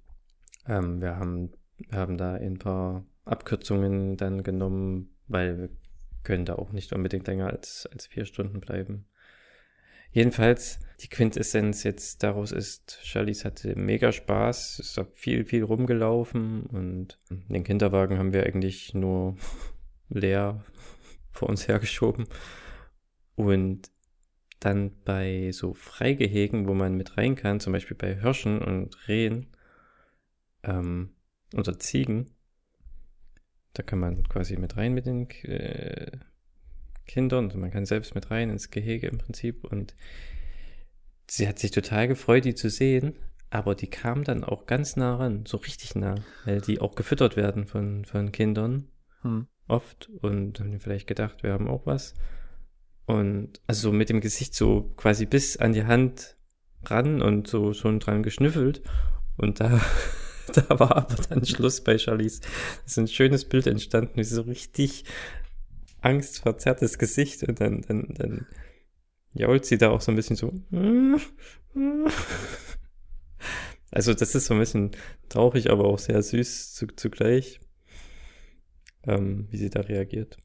[0.67, 1.51] Ähm, wir haben
[1.91, 5.69] haben da ein paar Abkürzungen dann genommen, weil wir
[6.23, 9.07] können da auch nicht unbedingt länger als, als vier Stunden bleiben.
[10.11, 16.63] Jedenfalls, die Quintessenz jetzt daraus ist, Charlize hatte mega Spaß, ist da viel, viel rumgelaufen
[16.63, 19.37] und den Kinderwagen haben wir eigentlich nur
[20.09, 20.65] leer
[21.31, 22.27] vor uns hergeschoben.
[23.35, 23.91] Und
[24.59, 29.47] dann bei so Freigehegen, wo man mit rein kann, zum Beispiel bei Hirschen und Rehen,
[30.63, 31.09] ähm,
[31.55, 32.31] oder Ziegen.
[33.73, 36.11] Da kann man quasi mit rein mit den äh,
[37.07, 37.45] Kindern.
[37.45, 39.63] Also man kann selbst mit rein ins Gehege im Prinzip.
[39.63, 39.95] Und
[41.27, 43.15] sie hat sich total gefreut, die zu sehen.
[43.49, 46.15] Aber die kam dann auch ganz nah ran, so richtig nah,
[46.45, 48.87] weil die auch gefüttert werden von, von Kindern.
[49.23, 49.47] Hm.
[49.67, 50.09] Oft.
[50.21, 52.13] Und haben vielleicht gedacht, wir haben auch was.
[53.05, 56.37] Und also mit dem Gesicht so quasi bis an die Hand
[56.85, 58.81] ran und so schon dran geschnüffelt.
[59.37, 59.81] Und da
[60.53, 62.41] da war aber dann Schluss bei Charlize.
[62.85, 65.05] Es ist ein schönes Bild entstanden, wie so richtig
[66.01, 68.47] angstverzerrtes Gesicht und dann, dann, dann
[69.33, 70.53] jault sie da auch so ein bisschen so.
[73.93, 74.91] Also das ist so ein bisschen
[75.27, 77.59] traurig, aber auch sehr süß zu, zugleich,
[79.03, 80.37] ähm, wie sie da reagiert.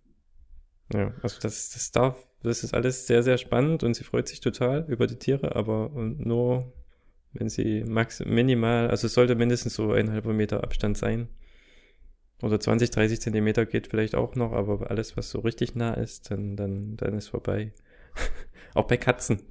[0.92, 4.40] Ja, also das, das darf, das ist alles sehr, sehr spannend und sie freut sich
[4.40, 6.72] total über die Tiere, aber nur
[7.33, 11.29] wenn sie max minimal, also es sollte mindestens so ein halber Meter Abstand sein.
[12.42, 16.31] Oder 20, 30 Zentimeter geht vielleicht auch noch, aber alles, was so richtig nah ist,
[16.31, 17.72] dann, dann, dann ist vorbei.
[18.75, 19.42] auch bei Katzen.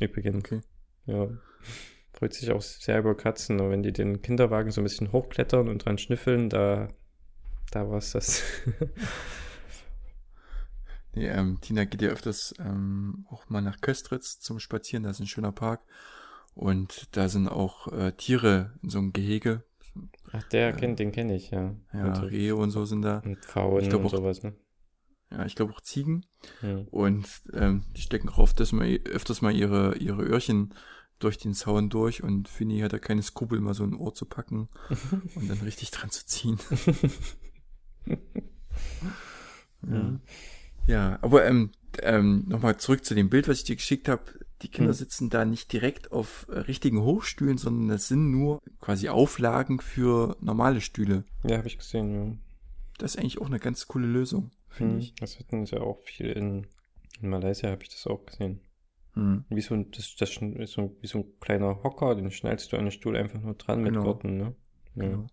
[0.00, 0.44] Übrigens.
[0.44, 0.60] Okay.
[1.06, 1.28] Ja.
[2.12, 3.58] Freut sich auch sehr über Katzen.
[3.60, 6.88] Und wenn die den Kinderwagen so ein bisschen hochklettern und dran schnüffeln, da,
[7.70, 8.42] da war es das.
[11.14, 15.02] nee, ähm, Tina geht ja öfters ähm, auch mal nach Köstritz zum Spazieren.
[15.02, 15.80] Da ist ein schöner Park.
[16.54, 19.64] Und da sind auch äh, Tiere in so einem Gehege.
[20.32, 21.74] Ach, der äh, kennt, den kenne ich, ja.
[21.92, 23.18] Ja, und Rehe und so sind da.
[23.18, 24.54] Und Pfauen und sowas, ne?
[25.30, 26.26] Ja, ich glaube auch Ziegen.
[26.60, 26.88] Hm.
[26.90, 30.74] Und ähm, die stecken drauf, dass man öfters mal ihre, ihre Öhrchen
[31.20, 34.24] durch den Zaun durch und Finny hat da keine Skrupel, mal so ein Ohr zu
[34.24, 34.68] packen
[35.34, 36.58] und dann richtig dran zu ziehen.
[38.06, 38.16] ja.
[39.86, 40.20] ja,
[41.20, 41.70] aber ähm,
[42.02, 44.22] ähm, nochmal zurück zu dem Bild, was ich dir geschickt habe
[44.62, 44.98] die Kinder hm.
[44.98, 50.36] sitzen da nicht direkt auf äh, richtigen Hochstühlen, sondern das sind nur quasi Auflagen für
[50.40, 51.24] normale Stühle.
[51.44, 52.36] Ja, habe ich gesehen, ja.
[52.98, 55.00] Das ist eigentlich auch eine ganz coole Lösung, finde hm.
[55.00, 55.14] ich.
[55.14, 56.66] Das hatten sie ja auch viel in,
[57.20, 58.60] in Malaysia, habe ich das auch gesehen.
[59.14, 59.44] Hm.
[59.48, 62.76] Wie, so ein, das, das ist so, wie so ein kleiner Hocker, den schnallst du
[62.76, 63.98] an den Stuhl einfach nur dran genau.
[63.98, 64.54] mit Gurten, ne?
[64.94, 65.02] Ja.
[65.02, 65.26] Genau.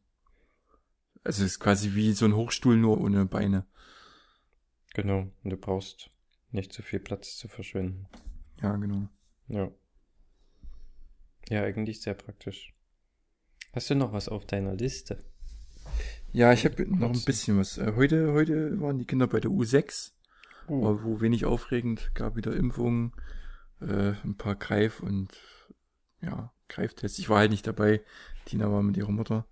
[1.24, 3.66] Also es ist quasi wie so ein Hochstuhl, nur ohne Beine.
[4.98, 6.10] Genau, und du brauchst
[6.50, 8.08] nicht zu viel Platz zu verschwinden.
[8.64, 9.08] Ja, genau.
[9.48, 9.70] Ja.
[11.50, 12.74] Ja, eigentlich sehr praktisch.
[13.74, 15.20] Hast du noch was auf deiner Liste?
[16.34, 17.78] Ja, ich habe noch ein bisschen was.
[17.78, 20.14] Äh, heute, heute waren die Kinder bei der U6,
[20.68, 20.82] uh.
[20.82, 23.14] war wo wenig aufregend, gab wieder Impfungen,
[23.82, 25.30] äh, ein paar Greif- und
[26.22, 27.20] ja, Greiftests.
[27.20, 28.02] Ich war halt nicht dabei.
[28.46, 29.46] Tina war mit ihrer Mutter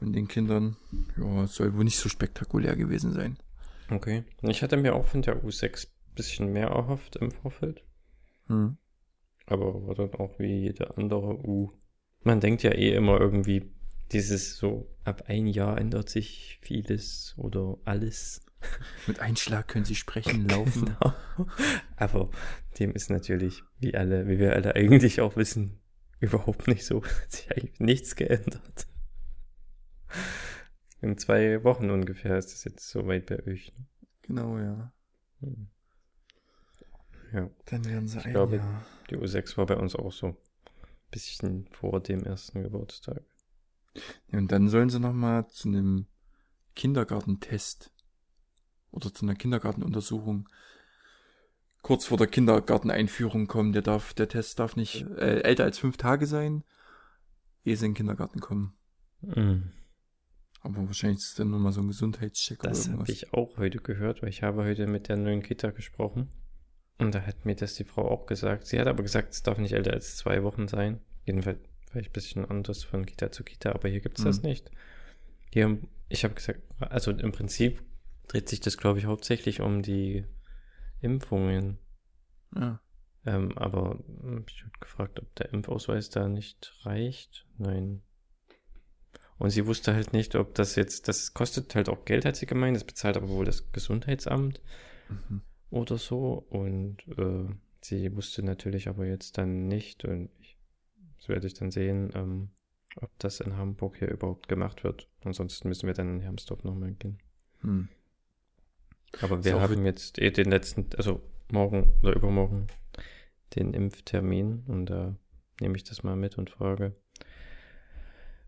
[0.00, 0.76] und den Kindern.
[1.16, 3.38] Ja, soll wohl nicht so spektakulär gewesen sein.
[3.90, 4.24] Okay.
[4.42, 7.84] Ich hatte mir auch von der U6 ein bisschen mehr erhofft im Vorfeld.
[8.46, 8.76] Hm.
[9.46, 11.72] Aber war dann auch wie jede andere U.
[12.22, 13.72] Man denkt ja eh immer irgendwie,
[14.12, 18.44] dieses so, ab ein Jahr ändert sich vieles oder alles.
[19.06, 20.84] Mit Einschlag können sie sprechen, laufen.
[20.84, 21.14] genau.
[21.96, 22.30] Aber
[22.78, 25.80] dem ist natürlich, wie alle, wie wir alle eigentlich auch wissen,
[26.20, 27.02] überhaupt nicht so.
[27.02, 28.86] Hat sich eigentlich nichts geändert.
[31.00, 33.72] In zwei Wochen ungefähr ist es jetzt soweit bei euch.
[33.76, 33.86] Ne?
[34.22, 34.92] Genau, ja.
[35.40, 35.68] Hm.
[37.32, 37.50] Ja.
[37.66, 38.86] Dann werden sie ich ein glaube, Jahr.
[39.08, 40.36] Die U6 war bei uns auch so.
[41.10, 43.22] Bisschen vor dem ersten Geburtstag.
[44.28, 46.06] Ja, und dann sollen sie nochmal zu einem
[46.76, 47.92] Kindergartentest
[48.92, 50.48] oder zu einer Kindergartenuntersuchung
[51.82, 53.72] kurz vor der Kindergarteneinführung kommen.
[53.72, 56.64] Der darf, der Test darf nicht äh, älter als fünf Tage sein,
[57.64, 58.74] ehe sie in den Kindergarten kommen.
[59.22, 59.72] Mhm.
[60.62, 63.08] Aber wahrscheinlich ist es dann nochmal so ein Gesundheitscheck das oder irgendwas.
[63.08, 66.28] Das habe ich auch heute gehört, weil ich habe heute mit der neuen Kita gesprochen.
[66.98, 68.66] Und da hat mir das die Frau auch gesagt.
[68.66, 71.00] Sie hat aber gesagt, es darf nicht älter als zwei Wochen sein.
[71.24, 74.28] Jedenfalls vielleicht ein bisschen anders von Kita zu Kita, aber hier gibt es mhm.
[74.28, 74.70] das nicht.
[75.50, 77.82] Hier, ich habe gesagt, also im Prinzip
[78.28, 80.24] dreht sich das, glaube ich, hauptsächlich um die
[81.00, 81.78] Impfungen.
[82.54, 82.80] Ja.
[83.24, 83.98] Ähm, aber
[84.46, 87.46] ich habe gefragt, ob der Impfausweis da nicht reicht.
[87.58, 88.02] Nein.
[89.40, 92.44] Und sie wusste halt nicht, ob das jetzt, das kostet halt auch Geld, hat sie
[92.44, 92.76] gemeint.
[92.76, 94.60] Das bezahlt aber wohl das Gesundheitsamt
[95.08, 95.40] mhm.
[95.70, 96.44] oder so.
[96.50, 97.48] Und äh,
[97.80, 100.58] sie wusste natürlich aber jetzt dann nicht, und ich,
[101.16, 102.50] das werde ich dann sehen, ähm,
[102.96, 105.08] ob das in Hamburg hier überhaupt gemacht wird.
[105.24, 107.18] Ansonsten müssen wir dann in Hermsdorf nochmal gehen.
[107.62, 107.88] Hm.
[109.22, 112.66] Aber wir haben jetzt eh den letzten, also morgen oder übermorgen
[113.56, 115.16] den Impftermin und da
[115.62, 116.94] nehme ich das mal mit und frage.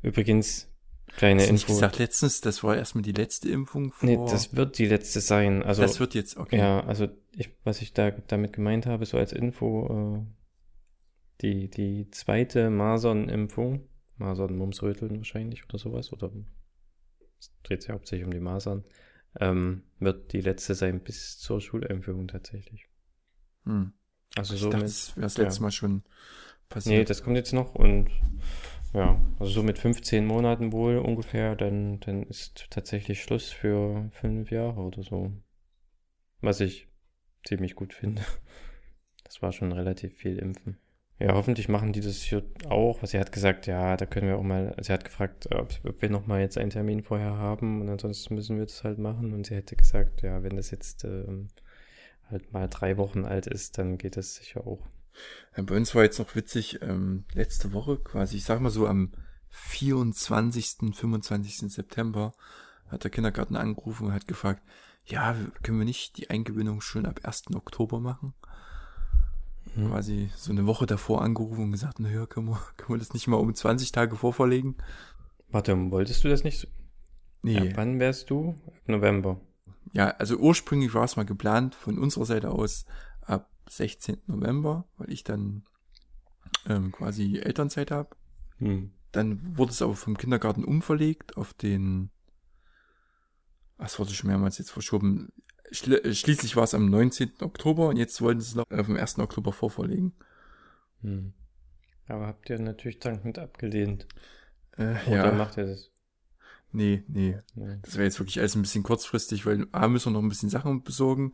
[0.02, 0.68] Übrigens,
[1.16, 1.62] kleine Info.
[1.62, 4.09] Hast gesagt letztens, das war erstmal die letzte Impfung vor...
[4.09, 5.62] Nee, das wird die letzte sein.
[5.62, 6.59] Also, das wird jetzt, okay.
[6.59, 10.27] Ja, also ich, was ich da damit gemeint habe, so als Info, äh,
[11.40, 16.31] die, die zweite Masernimpfung, Masern, Mumsröteln wahrscheinlich oder sowas, oder
[17.38, 18.85] es dreht sich hauptsächlich um die Masern,
[19.40, 22.88] ähm, wird die letzte sein bis zur Schuleinführung tatsächlich.
[23.64, 23.92] Hm.
[24.37, 25.62] Also ich so dachte, das wäre das letzte ja.
[25.62, 26.03] Mal schon
[26.68, 26.98] passiert.
[26.98, 28.11] Nee, das kommt jetzt noch und
[28.94, 34.50] ja, also so mit 15 Monaten wohl ungefähr, dann, dann ist tatsächlich Schluss für fünf
[34.50, 35.33] Jahre oder so.
[36.40, 36.88] Was ich
[37.44, 38.22] ziemlich gut finde.
[39.24, 40.76] Das war schon relativ viel Impfen.
[41.18, 43.02] Ja, hoffentlich machen die das hier auch.
[43.05, 46.11] Sie hat gesagt, ja, da können wir auch mal, sie hat gefragt, ob, ob wir
[46.11, 49.33] nochmal jetzt einen Termin vorher haben und ansonsten müssen wir das halt machen.
[49.33, 51.48] Und sie hätte gesagt, ja, wenn das jetzt ähm,
[52.28, 54.87] halt mal drei Wochen alt ist, dann geht das sicher auch.
[55.57, 58.87] Ja, bei uns war jetzt noch witzig, ähm, letzte Woche quasi, ich sag mal so
[58.87, 59.12] am
[59.51, 61.72] 24., 25.
[61.72, 62.33] September
[62.88, 64.62] hat der Kindergarten angerufen und hat gefragt,
[65.05, 67.55] ja, können wir nicht die Eingewöhnung schon ab 1.
[67.55, 68.35] Oktober machen?
[69.75, 69.88] mhm.
[69.88, 73.27] quasi so eine Woche davor angerufen und gesagt, naja, können wir, können wir das nicht
[73.27, 74.77] mal um 20 Tage vorverlegen?
[75.51, 76.68] Warte, wolltest du das nicht?
[77.42, 77.55] Nee.
[77.55, 78.55] Ja, wann wärst du?
[78.87, 79.40] November.
[79.92, 82.87] Ja, also ursprünglich war es mal geplant von unserer Seite aus
[83.20, 84.18] ab 16.
[84.26, 85.64] November, weil ich dann
[86.66, 88.16] ähm, quasi Elternzeit habe.
[88.58, 88.92] Hm.
[89.12, 92.11] Dann wurde es aber vom Kindergarten umverlegt auf den,
[93.76, 95.32] was wurde schon mehrmals jetzt verschoben,
[95.70, 97.32] äh, schließlich war es am 19.
[97.40, 99.18] Oktober und jetzt wollten sie es noch am 1.
[99.18, 100.12] Oktober vorverlegen.
[101.00, 101.32] Hm.
[102.08, 104.06] Aber habt ihr natürlich dankend abgelehnt.
[104.76, 105.32] Äh, Oder ja.
[105.32, 105.90] macht ihr das?
[106.72, 107.38] Nee, nee.
[107.54, 107.78] nee.
[107.82, 110.48] Das wäre jetzt wirklich alles ein bisschen kurzfristig, weil A müssen wir noch ein bisschen
[110.48, 111.32] Sachen besorgen.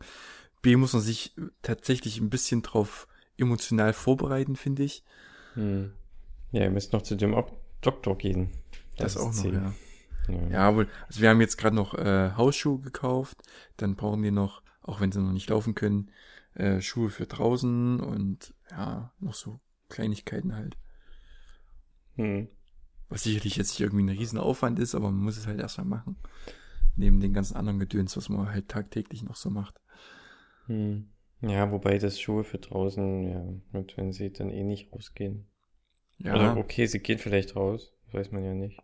[0.61, 5.03] B muss man sich tatsächlich ein bisschen drauf emotional vorbereiten, finde ich.
[5.53, 5.93] Hm.
[6.51, 7.35] Ja, ihr müsst noch zu dem
[7.81, 8.49] Doktor gehen.
[8.97, 9.73] Das, das auch noch, ja.
[10.27, 10.87] Ja, ja wohl.
[11.07, 13.37] Also wir haben jetzt gerade noch äh, Hausschuhe gekauft.
[13.77, 16.11] Dann brauchen wir noch, auch wenn sie noch nicht laufen können,
[16.55, 20.77] äh, Schuhe für draußen und ja, noch so Kleinigkeiten halt.
[22.15, 22.47] Hm.
[23.07, 26.17] Was sicherlich jetzt nicht irgendwie ein Riesenaufwand ist, aber man muss es halt erstmal machen.
[26.95, 29.79] Neben den ganzen anderen Gedöns, was man halt tagtäglich noch so macht.
[30.69, 31.09] Hm.
[31.41, 33.41] Ja, wobei das Schuhe für draußen, ja,
[33.73, 35.47] und wenn sie dann eh nicht rausgehen.
[36.17, 36.35] Ja.
[36.35, 38.79] Oder okay, sie gehen vielleicht raus, weiß man ja nicht.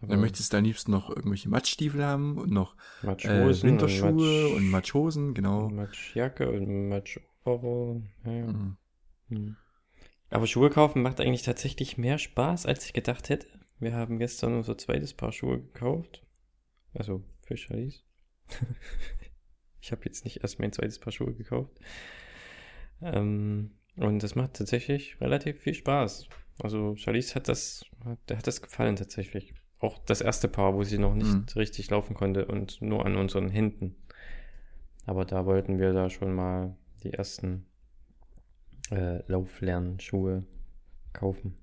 [0.00, 4.16] Aber dann möchtest du am liebsten noch irgendwelche Matschstiefel haben und noch äh, Winterschuhe und,
[4.16, 5.68] Matsch, und Matschhosen, genau.
[5.68, 8.02] Matschjacke und Matchoverall.
[8.24, 8.46] Ja, ja.
[8.46, 8.76] Mhm.
[9.28, 9.56] Mhm.
[10.30, 13.48] Aber Schuhe kaufen macht eigentlich tatsächlich mehr Spaß, als ich gedacht hätte.
[13.78, 16.22] Wir haben gestern unser zweites Paar Schuhe gekauft.
[16.94, 18.04] Also für Charlies.
[19.80, 21.78] ich habe jetzt nicht erst mein zweites Paar Schuhe gekauft.
[23.02, 26.28] Ähm, und das macht tatsächlich relativ viel Spaß.
[26.62, 27.84] Also Charlies hat das,
[28.28, 31.46] der hat das gefallen tatsächlich auch das erste Paar, wo sie noch nicht mhm.
[31.56, 33.96] richtig laufen konnte und nur an unseren Händen.
[35.06, 37.66] Aber da wollten wir da schon mal die ersten
[38.90, 40.44] äh, Lauflernschuhe
[41.12, 41.56] kaufen.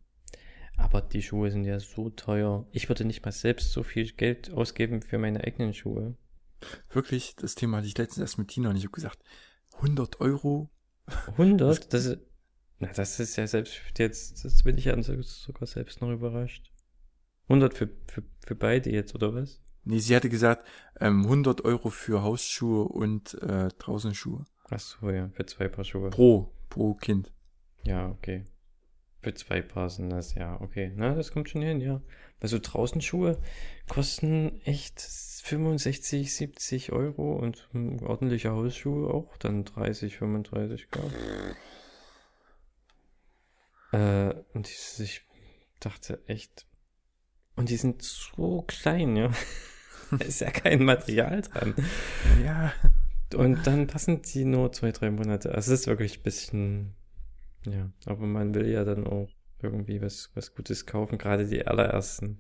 [0.75, 2.65] Aber die Schuhe sind ja so teuer.
[2.71, 6.15] Ich würde nicht mal selbst so viel Geld ausgeben für meine eigenen Schuhe.
[6.89, 9.23] Wirklich, das Thema hatte ich letztens erst mit Tina und ich habe gesagt,
[9.75, 10.69] 100 Euro?
[11.37, 11.93] 100?
[11.93, 12.19] Das ist,
[12.79, 16.71] na, das ist ja selbst jetzt, das bin ich ja sogar selbst noch überrascht.
[17.43, 19.61] 100 für, für, für beide jetzt, oder was?
[19.83, 20.67] Nee, sie hatte gesagt,
[20.99, 24.45] ähm, 100 Euro für Hausschuhe und äh, draußen Schuhe.
[24.69, 26.09] Ach so, ja, für zwei Paar Schuhe.
[26.09, 27.31] Pro, pro Kind.
[27.83, 28.43] Ja, okay.
[29.21, 30.91] Für zwei Paar sind das, ja, okay.
[30.95, 32.01] Na, das kommt schon hin, ja.
[32.39, 33.41] Also draußen Schuhe
[33.87, 37.67] kosten echt 65, 70 Euro und
[38.01, 41.11] ordentliche Hausschuhe auch dann 30, 35, glaube
[43.93, 45.21] Äh, und ich
[45.79, 46.67] dachte echt,
[47.55, 49.31] und die sind so klein, ja.
[50.11, 51.73] da ist ja kein Material dran.
[52.43, 52.73] Ja.
[53.33, 55.53] Und dann passen die nur zwei, drei Monate.
[55.53, 56.95] Also es ist wirklich ein bisschen,
[57.65, 59.29] ja, aber man will ja dann auch
[59.61, 62.39] irgendwie was, was Gutes kaufen, gerade die allerersten.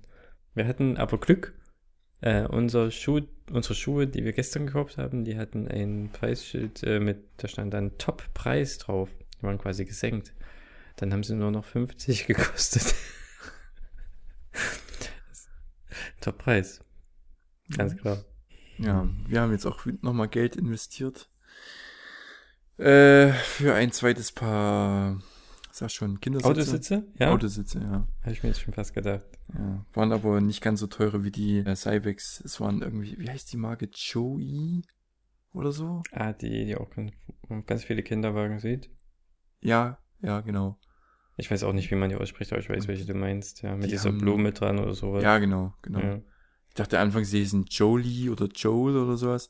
[0.53, 1.53] Wir hatten aber Glück.
[2.21, 6.99] Äh, unser Schuh, unsere Schuhe, die wir gestern gekauft haben, die hatten ein Preisschild äh,
[6.99, 9.09] mit, da stand dann Top-Preis drauf.
[9.39, 10.33] Die waren quasi gesenkt.
[10.95, 12.95] Dann haben sie nur noch 50 gekostet.
[16.21, 16.81] Top-Preis.
[17.75, 18.23] Ganz klar.
[18.79, 21.29] Ja, wir haben jetzt auch nochmal Geld investiert.
[22.77, 25.21] Äh, für ein zweites Paar,
[25.77, 26.49] sag schon, Kindersitze.
[26.49, 27.07] Autositze?
[27.19, 27.31] Ja.
[27.31, 28.07] Autositze, ja.
[28.21, 29.25] Habe ich mir jetzt schon fast gedacht.
[29.53, 32.41] Ja, waren aber nicht ganz so teure wie die äh, Cybex.
[32.41, 33.89] Es waren irgendwie, wie heißt die Marke?
[33.93, 34.81] Joey
[35.53, 36.03] oder so?
[36.11, 37.11] Ah, die, die auch ganz,
[37.65, 38.89] ganz viele Kinderwagen sieht.
[39.61, 40.77] Ja, ja, genau.
[41.37, 43.61] Ich weiß auch nicht, wie man die ausspricht, aber ich weiß, welche du meinst.
[43.61, 45.23] Ja, mit die dieser haben- Blume dran oder sowas.
[45.23, 45.99] Ja, genau, genau.
[45.99, 46.15] Ja.
[46.69, 49.49] Ich dachte anfangs, sie hießen Jolie oder Joel oder sowas.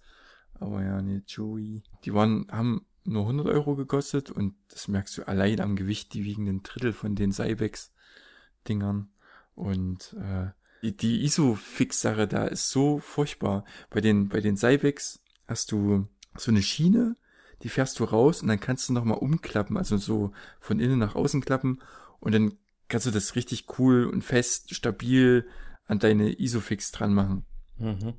[0.53, 1.83] Aber ja, nee, Joey.
[2.03, 6.23] Die waren, haben nur 100 Euro gekostet und das merkst du allein am Gewicht, die
[6.23, 9.09] wiegen ein Drittel von den Cybex-Dingern.
[9.55, 10.47] Und äh,
[10.81, 13.65] die, die Isofix-Sache da ist so furchtbar.
[13.89, 17.15] Bei den, bei den Cybex hast du so eine Schiene,
[17.63, 21.15] die fährst du raus und dann kannst du nochmal umklappen, also so von innen nach
[21.15, 21.79] außen klappen
[22.19, 22.53] und dann
[22.87, 25.47] kannst du das richtig cool und fest, stabil
[25.87, 27.45] an deine Isofix dran machen.
[27.77, 28.13] Mhm.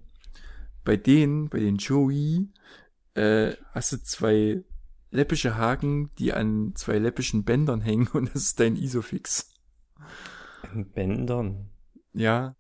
[0.85, 2.49] Bei denen, bei den Joey,
[3.15, 4.65] äh, hast du zwei
[5.11, 9.55] läppische Haken, die an zwei läppischen Bändern hängen und das ist dein Isofix.
[10.63, 11.71] An Bändern.
[12.13, 12.55] Ja,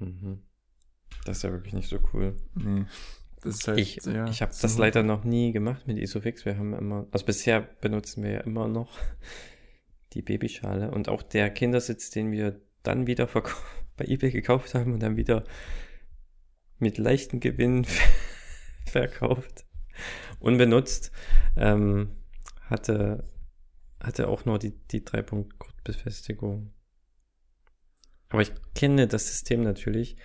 [0.00, 0.42] Mhm.
[1.26, 2.36] Das ist ja wirklich nicht so cool.
[2.54, 2.84] nee.
[3.42, 6.44] Das ist halt, Ich, ja, ich habe so- das leider noch nie gemacht mit Isofix.
[6.44, 8.98] Wir haben immer, also bisher benutzen wir ja immer noch
[10.14, 13.26] die Babyschale und auch der Kindersitz, den wir dann wieder
[13.96, 15.44] bei eBay gekauft haben und dann wieder
[16.78, 17.86] mit leichtem Gewinn
[18.86, 19.64] verkauft,
[20.46, 21.12] unbenutzt,
[21.56, 22.16] ähm,
[22.62, 23.24] hatte,
[24.00, 26.72] hatte auch nur die, die Drei-Punkt-Gurtbefestigung.
[28.28, 30.16] Aber ich kenne das System natürlich.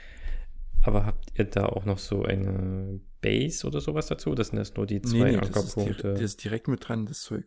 [0.83, 4.33] Aber habt ihr da auch noch so eine Base oder sowas dazu?
[4.33, 6.13] Das sind das nur die Nee, zwei nee, das ist, direkt, Ankerpunkte.
[6.13, 7.45] das ist direkt mit dran, das Zeug.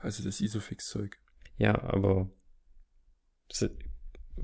[0.00, 1.18] Also das Isofix-Zeug.
[1.56, 2.28] Ja, aber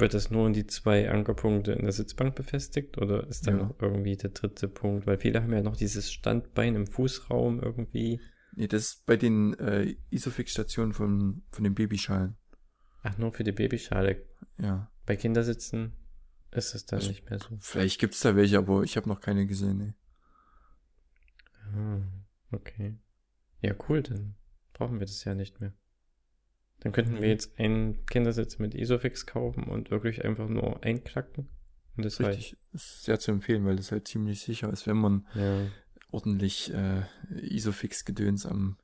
[0.00, 3.56] wird das nur in die zwei Ankerpunkte in der Sitzbank befestigt oder ist da Ja.
[3.58, 5.06] noch irgendwie der dritte Punkt?
[5.06, 8.20] Weil viele haben ja noch dieses Standbein im Fußraum irgendwie.
[8.56, 12.36] Nee, das ist bei den äh, Isofix-Stationen von, von den Babyschalen.
[13.02, 14.24] Ach, nur für die Babyschale.
[14.58, 14.90] Ja.
[15.06, 15.92] Bei Kindersitzen
[16.52, 17.56] ist es dann Also- nicht mehr so.
[17.60, 19.94] Vielleicht gibt's da welche, aber ich habe noch keine gesehen, nee.
[21.76, 22.00] Ah,
[22.52, 22.98] okay.
[23.60, 24.36] Ja, cool, dann
[24.72, 25.72] brauchen wir das ja nicht mehr.
[26.80, 27.26] Dann könnten wir Mhm.
[27.28, 31.48] jetzt einen Kindersitz mit Isofix kaufen und wirklich einfach nur einklacken.
[31.96, 32.38] Und das reicht.
[32.38, 35.66] Richtig, ist sehr zu empfehlen, weil das halt ziemlich sicher ist, wenn man Ja.
[36.10, 37.02] ordentlich äh,
[37.40, 38.76] Isofix-Gedöns am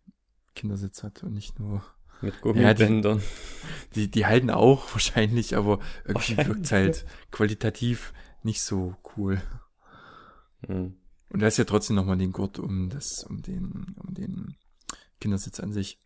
[0.55, 1.83] Kindersitz hat und nicht nur.
[2.23, 3.23] Mit Ja, Gummibändern.
[3.95, 9.41] Die, die halten auch wahrscheinlich, aber irgendwie Wahrscheinlich, wirkt's halt qualitativ nicht so cool.
[10.67, 10.97] Hm.
[11.31, 14.57] Und da ist ja trotzdem nochmal den Gurt um das, um den, um den
[15.21, 15.99] Kindersitz an sich.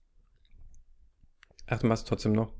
[1.66, 2.52] Ach, du machst trotzdem noch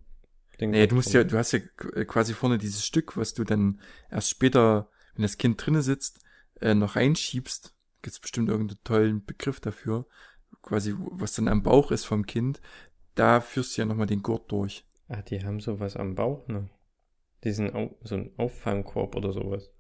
[0.61, 1.61] den Naja, du Gurt musst ja, du hast ja
[1.95, 6.21] äh, quasi vorne dieses Stück, was du dann erst später, wenn das Kind drinne sitzt,
[6.61, 7.75] äh, noch reinschiebst.
[8.03, 10.07] Gibt's bestimmt irgendeinen tollen Begriff dafür.
[10.63, 12.61] Quasi, was dann am Bauch ist vom Kind.
[13.15, 14.85] Da führst du ja nochmal den Gurt durch.
[15.09, 16.69] Ah, die haben sowas am Bauch, ne?
[17.45, 17.71] Diesen
[18.03, 19.71] so ein Auffangkorb oder sowas.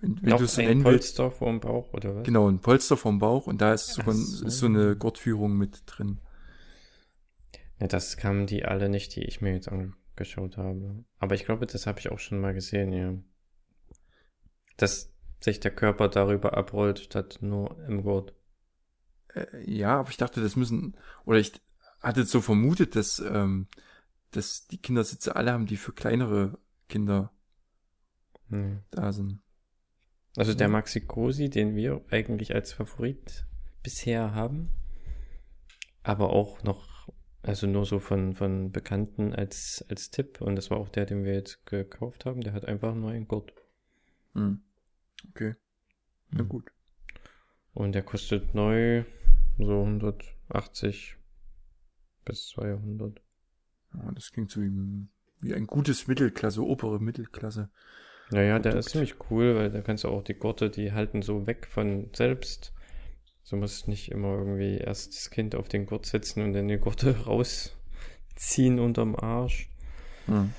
[0.00, 1.16] Wenn, wenn du es so ein nennen willst.
[1.16, 2.24] Polster vorm Bauch oder was?
[2.24, 4.46] Genau, ein Polster vom Bauch und da ist sogar Ach so.
[4.46, 6.20] ist so eine Gurtführung mit drin.
[7.80, 11.04] Ja, das kamen die alle nicht, die ich mir jetzt angeschaut habe.
[11.18, 13.14] Aber ich glaube, das habe ich auch schon mal gesehen, ja.
[14.76, 18.34] Dass sich der Körper darüber abrollt, statt nur im Gurt.
[19.34, 21.52] Äh, ja, aber ich dachte, das müssen, oder ich
[22.00, 23.68] hatte so vermutet, dass, ähm,
[24.30, 27.32] dass die Kindersitze alle haben, die für kleinere Kinder
[28.50, 28.82] Hm.
[28.90, 29.40] da sind.
[30.36, 30.68] Also der.
[30.68, 33.46] Maxi Cosi, den wir eigentlich als Favorit
[33.82, 34.70] bisher haben,
[36.02, 36.97] aber auch noch,
[37.42, 40.40] also nur so von, von Bekannten als, als Tipp.
[40.40, 42.40] Und das war auch der, den wir jetzt gekauft haben.
[42.40, 43.52] Der hat einfach nur einen Gurt.
[44.34, 44.60] Hm.
[45.30, 45.54] Okay.
[46.30, 46.48] Na Hm.
[46.48, 46.70] gut.
[47.74, 49.04] Und der kostet neu
[49.58, 51.16] so 180
[52.24, 53.20] bis 200.
[53.94, 55.06] Ja, das klingt so wie,
[55.40, 57.70] wie ein gutes Mittelklasse, obere Mittelklasse.
[58.30, 58.86] Naja, der Produkt.
[58.86, 62.10] ist ziemlich cool, weil da kannst du auch die Gurte, die halten so weg von
[62.14, 62.74] selbst.
[63.48, 66.76] So musst nicht immer irgendwie erst das Kind auf den Gurt setzen und dann die
[66.76, 69.70] Gurte rausziehen unterm Arsch.
[70.26, 70.52] Hm.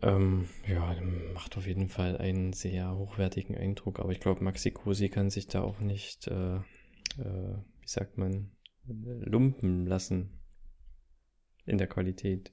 [0.00, 0.94] Ähm, ja,
[1.34, 5.48] macht auf jeden Fall einen sehr hochwertigen Eindruck, aber ich glaube, Maxi Cosi kann sich
[5.48, 8.52] da auch nicht, äh, äh, wie sagt man,
[8.84, 10.38] lumpen lassen.
[11.64, 12.52] in der Qualität.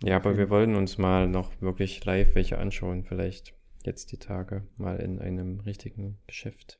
[0.00, 3.52] Ja, aber wir wollen uns mal noch wirklich live welche anschauen, vielleicht
[3.82, 6.78] jetzt die Tage mal in einem richtigen Geschäft.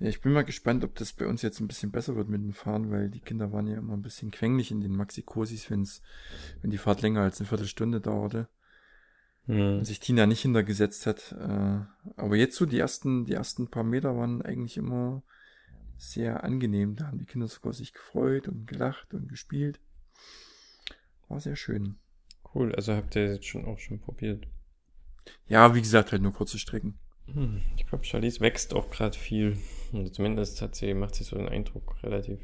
[0.00, 2.40] Ja, ich bin mal gespannt, ob das bei uns jetzt ein bisschen besser wird mit
[2.40, 6.02] dem Fahren, weil die Kinder waren ja immer ein bisschen quengelig in den Maxi-Cosis, wenn's,
[6.62, 8.48] wenn die Fahrt länger als eine Viertelstunde dauerte.
[9.46, 9.78] Hm.
[9.78, 11.32] Und sich Tina nicht hintergesetzt hat.
[11.32, 11.80] Äh,
[12.16, 15.22] aber jetzt so die ersten, die ersten paar Meter waren eigentlich immer
[15.96, 16.94] sehr angenehm.
[16.94, 19.80] Da haben die Kinder sogar sich gefreut und gelacht und gespielt.
[21.28, 21.98] War sehr schön.
[22.54, 24.46] Cool, also habt ihr jetzt schon auch schon probiert?
[25.46, 26.98] Ja, wie gesagt, halt nur kurze Strecken.
[27.32, 29.58] Hm, ich glaube, Charlize wächst auch gerade viel.
[29.92, 32.40] Und zumindest hat sie, macht sie so den Eindruck, relativ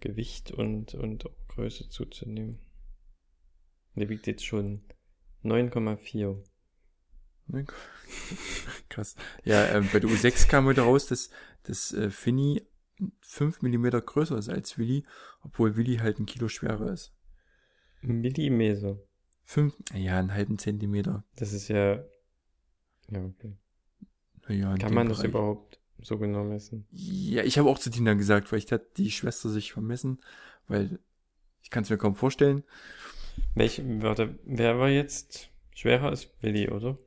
[0.00, 2.58] Gewicht und, und auch Größe zuzunehmen.
[3.94, 4.82] Die wiegt jetzt schon
[5.44, 6.42] 9,4.
[8.88, 9.16] Krass.
[9.44, 11.30] Ja, äh, bei der U6 kam heute raus, dass,
[11.64, 12.62] dass äh, Finny
[13.20, 15.04] 5 mm größer ist als Willi,
[15.42, 17.12] obwohl Willi halt ein Kilo schwerer ist.
[18.00, 18.98] Millimeter.
[19.44, 21.24] Fünf, ja, einen halben Zentimeter.
[21.36, 22.04] Das ist ja.
[23.10, 23.56] Ja, okay.
[24.48, 25.18] Ja, Kann man Bereich.
[25.22, 26.86] das überhaupt so genau messen?
[26.90, 30.20] Ja, ich habe auch zu Tina gesagt, vielleicht hat die Schwester sich vermessen,
[30.68, 30.98] weil
[31.62, 32.64] ich kann es mir kaum vorstellen.
[33.54, 36.98] Welch, warte, wer war jetzt schwerer als Willi, oder?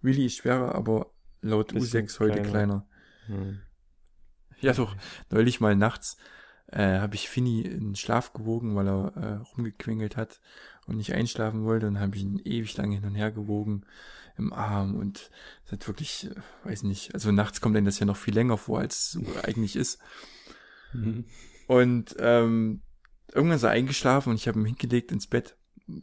[0.00, 2.50] Willi ist schwerer, aber laut Bisschen U6 heute kleiner.
[2.50, 2.86] kleiner.
[3.26, 3.60] Hm.
[4.60, 4.94] Ja, doch,
[5.30, 6.16] neulich mal nachts
[6.68, 10.40] äh, habe ich Finny in Schlaf gewogen, weil er äh, rumgequengelt hat
[10.86, 11.86] und nicht einschlafen wollte.
[11.86, 13.84] Dann habe ich ihn ewig lange hin und her gewogen
[14.36, 15.30] im Arm und
[15.66, 18.58] es hat wirklich, äh, weiß nicht, also nachts kommt einem das ja noch viel länger
[18.58, 19.98] vor, als es eigentlich ist.
[20.92, 21.24] Mhm.
[21.66, 22.82] Und ähm,
[23.32, 25.56] irgendwann ist er eingeschlafen und ich habe ihn hingelegt ins Bett,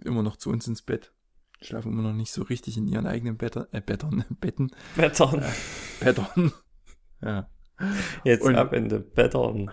[0.04, 1.12] immer noch zu uns ins Bett.
[1.62, 4.72] Schlafen immer noch nicht so richtig in ihren eigenen Better, äh, Bettern, Betten.
[4.96, 5.44] Bettern.
[5.44, 6.54] Äh, Bettern.
[7.22, 7.50] ja.
[8.24, 9.72] Jetzt und, ab in die Bettern.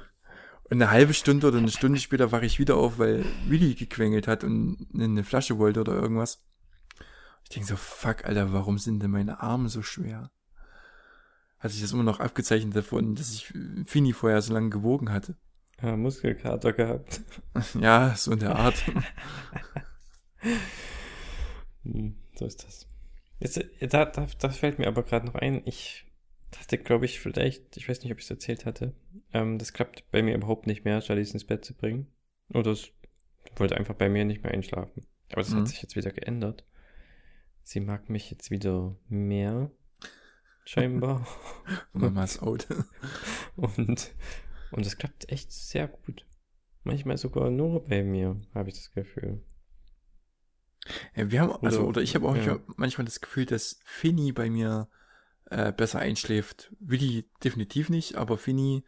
[0.69, 4.27] Und eine halbe Stunde oder eine Stunde später wache ich wieder auf, weil Willi gequengelt
[4.27, 6.45] hat und eine Flasche wollte oder irgendwas.
[7.47, 10.33] Ich denke so, fuck, Alter, warum sind denn meine Arme so schwer?
[11.61, 15.37] Hat sich das immer noch abgezeichnet davon, dass ich Fini vorher so lange gewogen hatte.
[15.81, 17.21] Ja, Muskelkater gehabt.
[17.81, 18.83] ja, so in der Art.
[21.85, 22.89] hm, so ist das.
[23.39, 25.63] Jetzt, da, da, das fällt mir aber gerade noch ein.
[25.67, 26.05] Ich
[26.51, 28.93] dachte, glaube ich, vielleicht, ich weiß nicht, ob ich es erzählt hatte,
[29.33, 32.09] ähm, das klappt bei mir überhaupt nicht mehr, Charlize ins Bett zu bringen.
[32.53, 32.91] Oder es
[33.55, 35.07] wollte einfach bei mir nicht mehr einschlafen.
[35.31, 35.61] Aber das mhm.
[35.61, 36.65] hat sich jetzt wieder geändert.
[37.67, 39.73] Sie mag mich jetzt wieder mehr,
[40.65, 41.27] scheinbar.
[41.93, 42.69] Mamas out.
[43.57, 44.15] und,
[44.71, 46.25] und das klappt echt sehr gut.
[46.85, 49.43] Manchmal sogar nur bei mir, habe ich das Gefühl.
[51.17, 52.61] Ja, wir haben, also, oder, oder ich habe auch ja.
[52.77, 54.89] manchmal das Gefühl, dass Finny bei mir
[55.47, 56.73] äh, besser einschläft.
[56.79, 58.85] Willi definitiv nicht, aber Finny,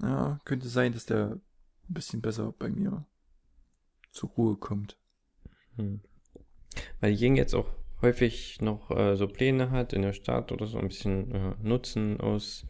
[0.00, 1.40] ja, könnte sein, dass der
[1.88, 3.06] ein bisschen besser bei mir
[4.10, 4.98] zur Ruhe kommt.
[5.76, 6.00] Hm.
[7.00, 7.68] Weil Ying jetzt auch
[8.02, 12.20] häufig noch äh, so Pläne hat in der Stadt oder so ein bisschen äh, Nutzen
[12.20, 12.66] aus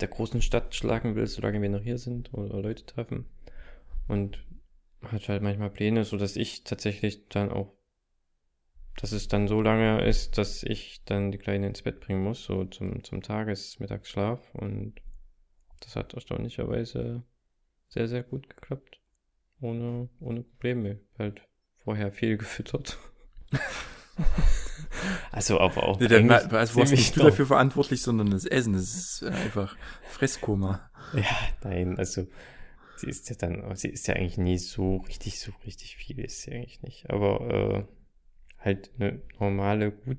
[0.00, 3.26] der großen Stadt schlagen will, solange wir noch hier sind oder Leute treffen.
[4.08, 4.44] Und
[5.02, 7.76] hat halt manchmal Pläne, so dass ich tatsächlich dann auch
[8.96, 12.44] dass es dann so lange ist, dass ich dann die Kleine ins Bett bringen muss,
[12.44, 14.54] so zum, zum Tagesmittagsschlaf.
[14.54, 14.94] Und
[15.80, 17.22] das hat erstaunlicherweise
[17.88, 19.00] sehr, sehr gut geklappt.
[19.60, 21.00] Ohne, ohne Probleme.
[21.18, 21.42] Halt
[21.84, 22.98] vorher viel gefüttert.
[25.32, 26.00] also aber auch.
[26.00, 28.72] Nee, dann, also warst nicht du dafür verantwortlich, sondern das Essen.
[28.72, 29.76] Das ist einfach
[30.10, 30.90] Fresskoma.
[31.14, 31.22] Ja,
[31.62, 32.26] nein, also
[32.96, 36.42] sie ist ja dann, sie ist ja eigentlich nie so richtig, so richtig viel ist
[36.42, 37.10] sie eigentlich nicht.
[37.10, 40.18] Aber äh, halt eine normale, gut,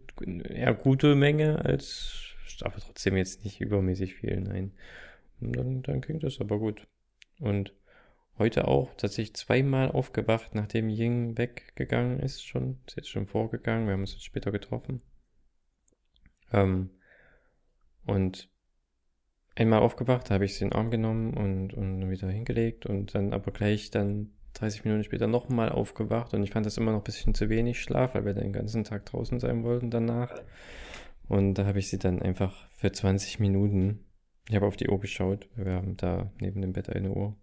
[0.49, 2.23] eher gute Menge, als
[2.61, 4.71] aber trotzdem jetzt nicht übermäßig viel, nein.
[5.39, 6.87] Und dann, dann ging das aber gut.
[7.39, 7.73] Und
[8.39, 13.93] heute auch tatsächlich zweimal aufgewacht, nachdem Ying weggegangen ist, schon, ist jetzt schon vorgegangen, wir
[13.93, 15.01] haben uns jetzt später getroffen.
[16.51, 16.91] Ähm,
[18.05, 18.49] und
[19.55, 23.33] einmal aufgewacht, habe ich sie in den Arm genommen und, und wieder hingelegt und dann
[23.33, 27.03] aber gleich dann 30 Minuten später nochmal aufgewacht und ich fand das immer noch ein
[27.03, 30.33] bisschen zu wenig Schlaf, weil wir den ganzen Tag draußen sein wollten danach.
[31.27, 34.05] Und da habe ich sie dann einfach für 20 Minuten,
[34.47, 37.35] ich habe auf die Uhr geschaut, wir haben da neben dem Bett eine Uhr,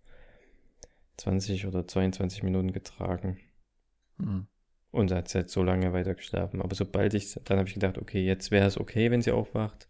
[1.16, 3.38] 20 oder 22 Minuten getragen.
[4.18, 4.46] Mhm.
[4.90, 6.62] Und da hat sie halt so lange weiter geschlafen.
[6.62, 9.88] Aber sobald ich, dann habe ich gedacht, okay, jetzt wäre es okay, wenn sie aufwacht.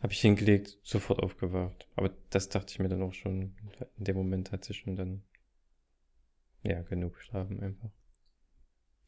[0.00, 1.88] Habe ich hingelegt, sofort aufgewacht.
[1.96, 3.56] Aber das dachte ich mir dann auch schon.
[3.96, 5.22] In dem Moment hat sie schon dann
[6.62, 7.90] ja, genug schlafen einfach.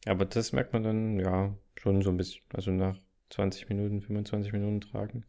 [0.05, 2.99] Aber das merkt man dann, ja, schon so ein bisschen, also nach
[3.29, 5.25] 20 Minuten, 25 Minuten tragen.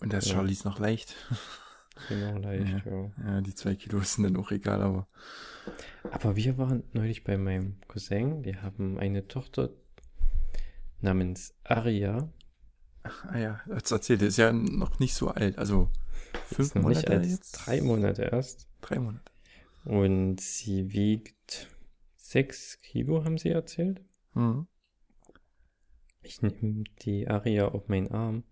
[0.00, 0.34] Und das ja.
[0.34, 1.16] Charlie ist noch leicht.
[2.08, 2.92] Genau, leicht, ja.
[2.92, 3.12] ja.
[3.24, 5.06] Ja, die zwei Kilo sind dann auch egal, aber.
[6.10, 9.70] Aber wir waren neulich bei meinem Cousin, die haben eine Tochter
[11.00, 12.28] namens Aria.
[13.02, 15.58] Ah ja, das erzählt, ist ja noch nicht so alt.
[15.58, 15.90] Also
[16.46, 17.52] fünf Monate nicht alt, jetzt?
[17.52, 18.68] drei Monate erst.
[18.80, 19.30] Drei Monate.
[19.84, 21.68] Und sie wiegt
[22.16, 24.00] sechs Kilo, haben sie erzählt.
[24.34, 24.66] Mhm.
[26.22, 28.44] Ich nehme die Aria auf meinen Arm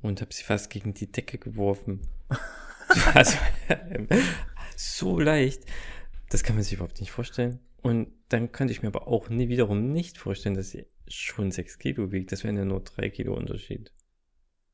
[0.00, 2.00] und habe sie fast gegen die Decke geworfen.
[3.14, 3.36] also,
[4.76, 5.64] so leicht.
[6.28, 7.60] Das kann man sich überhaupt nicht vorstellen.
[7.82, 11.78] Und dann könnte ich mir aber auch nie wiederum nicht vorstellen, dass sie schon sechs
[11.78, 12.32] Kilo wiegt.
[12.32, 13.92] Das wären ja nur drei Kilo Unterschied.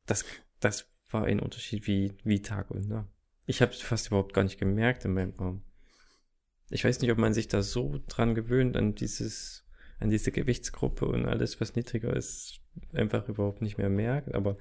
[0.06, 0.24] Das,
[0.60, 3.08] das war ein Unterschied wie, wie Tag und Nacht.
[3.46, 5.62] Ich habe es fast überhaupt gar nicht gemerkt in meinem Arm.
[6.68, 9.64] Ich weiß nicht, ob man sich da so dran gewöhnt an dieses,
[10.00, 12.60] an diese Gewichtsgruppe und alles, was niedriger ist,
[12.92, 14.34] einfach überhaupt nicht mehr merkt.
[14.34, 14.58] Aber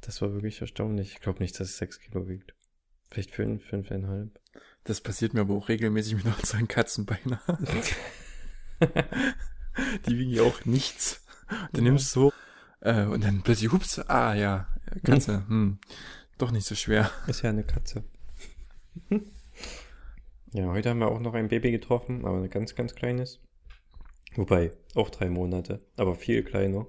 [0.00, 1.14] das war wirklich erstaunlich.
[1.14, 2.54] Ich glaube nicht, dass es sechs Kilo wiegt.
[3.10, 4.38] Vielleicht fünf, fünfeinhalb.
[4.84, 7.58] Das passiert mir aber auch regelmäßig mit unseren Katzen beinahe.
[10.06, 11.24] Die wiegen ja auch nichts.
[11.72, 11.84] Du Ja.
[11.84, 12.32] nimmst so
[12.80, 14.68] äh, und dann plötzlich, hups, ah ja,
[15.02, 15.78] Katze, hm,
[16.38, 17.10] doch nicht so schwer.
[17.26, 18.04] Ist ja eine Katze.
[20.52, 23.40] ja, heute haben wir auch noch ein Baby getroffen, aber ein ganz, ganz kleines.
[24.36, 26.86] Wobei, auch drei Monate, aber viel kleiner.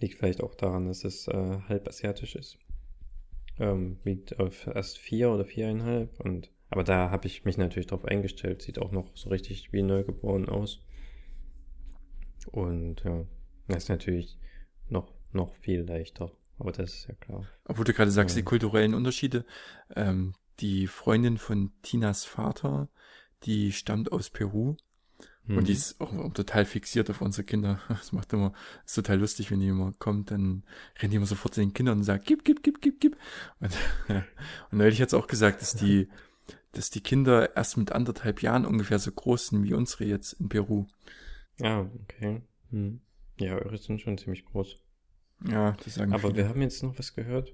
[0.00, 2.58] Liegt vielleicht auch daran, dass es äh, halb asiatisch ist.
[3.58, 8.04] Ähm, wiegt auf erst vier oder viereinhalb und aber da habe ich mich natürlich drauf
[8.04, 8.62] eingestellt.
[8.62, 10.80] Sieht auch noch so richtig wie neugeboren aus.
[12.50, 13.24] Und ja,
[13.68, 14.38] das ist natürlich
[14.88, 16.32] noch, noch viel leichter.
[16.58, 17.46] Aber das ist ja klar.
[17.64, 18.40] Obwohl du gerade sagst, Ja.
[18.40, 19.44] die kulturellen Unterschiede.
[19.94, 22.88] Ähm, die Freundin von Tinas Vater,
[23.44, 24.76] die stammt aus Peru
[25.46, 25.76] und die Mhm.
[25.76, 27.80] ist auch total fixiert auf unsere Kinder.
[27.88, 28.52] Das macht immer,
[28.86, 30.62] ist total lustig, wenn die immer kommt, dann
[31.00, 33.16] rennt die immer sofort zu den Kindern und sagt, gib, gib, gib, gib, gib.
[33.60, 33.76] Und,
[34.08, 36.08] und neulich hat es auch gesagt, dass die,
[36.72, 40.48] dass die Kinder erst mit anderthalb Jahren ungefähr so groß sind wie unsere jetzt in
[40.48, 40.86] Peru.
[41.60, 42.42] Ah, okay.
[42.70, 43.00] Hm.
[43.38, 44.76] Ja, eure sind schon ziemlich groß.
[45.48, 46.36] Ja, das sagen Aber viele.
[46.36, 47.52] wir haben jetzt noch was gehört.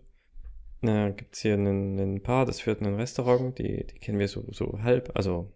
[0.80, 4.46] Na, gibt's hier einen, einen Paar, das führt ein Restaurant, die, die kennen wir so,
[4.52, 5.52] so halb, also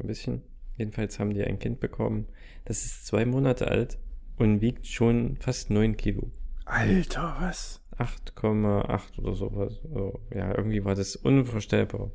[0.00, 0.42] ein bisschen.
[0.78, 2.28] Jedenfalls haben die ein Kind bekommen.
[2.64, 3.98] Das ist zwei Monate alt
[4.36, 6.30] und wiegt schon fast neun Kilo.
[6.64, 7.82] Alter, was?
[7.98, 9.80] 8,8 oder sowas.
[9.84, 12.12] Also, ja, irgendwie war das unvorstellbar.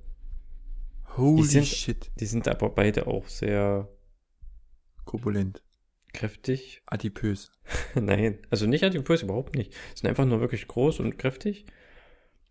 [1.17, 2.11] Holy sind- shit.
[2.19, 3.89] Die sind aber beide auch sehr
[5.05, 5.61] Korpulent.
[6.13, 6.81] kräftig.
[6.87, 7.51] Adipös.
[7.95, 9.73] Nein, also nicht adipös, überhaupt nicht.
[9.95, 11.65] Sind einfach nur wirklich groß und kräftig.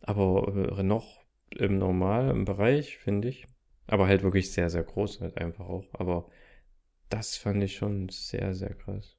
[0.03, 0.49] Aber
[0.79, 3.47] äh, noch im normalen Bereich, finde ich.
[3.87, 5.85] Aber halt wirklich sehr, sehr groß halt einfach auch.
[5.93, 6.31] Aber
[7.09, 9.17] das fand ich schon sehr, sehr krass.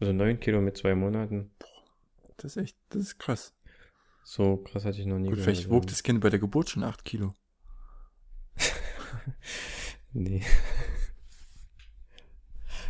[0.00, 1.50] Also neun Kilo mit zwei Monaten.
[2.36, 3.54] Das ist echt, das ist krass.
[4.22, 6.84] So krass hatte ich noch nie Gut, vielleicht wog das Kind bei der Geburt schon
[6.84, 7.34] acht Kilo.
[10.12, 10.42] Nee.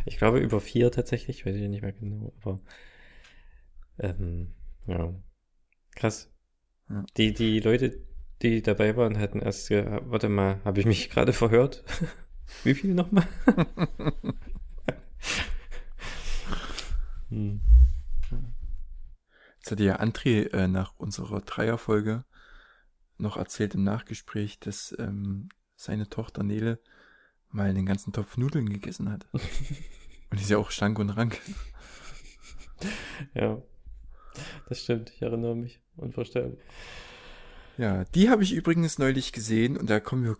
[0.05, 2.59] Ich glaube über vier tatsächlich, weiß ich nicht mehr genau, aber
[3.99, 4.53] ähm,
[4.87, 5.13] ja.
[5.95, 6.31] Krass.
[6.89, 7.05] Ja.
[7.17, 8.01] Die, die Leute,
[8.41, 11.83] die dabei waren, hatten erst, ge- warte mal, habe ich mich gerade verhört?
[12.63, 13.27] Wie viel nochmal?
[17.29, 17.61] hm.
[19.57, 22.23] Jetzt hatte ja André äh, nach unserer Dreierfolge
[23.17, 26.79] noch erzählt im Nachgespräch, dass ähm, seine Tochter Nele
[27.49, 29.27] mal den ganzen Topf Nudeln gegessen hat.
[30.31, 31.39] Und ist ja auch schlank und rank.
[33.33, 33.61] Ja.
[34.67, 35.81] Das stimmt, ich erinnere mich.
[35.97, 36.55] Unvorstellbar.
[37.79, 40.35] Ja, die habe ich übrigens neulich gesehen und da kommen wir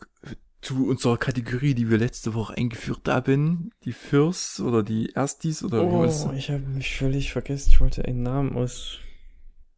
[0.60, 3.72] zu unserer Kategorie, die wir letzte Woche eingeführt haben.
[3.86, 6.26] Die Fürs oder die Erstis oder war das?
[6.26, 7.70] Oh, ich habe mich völlig vergessen.
[7.70, 9.00] Ich wollte einen Namen aus,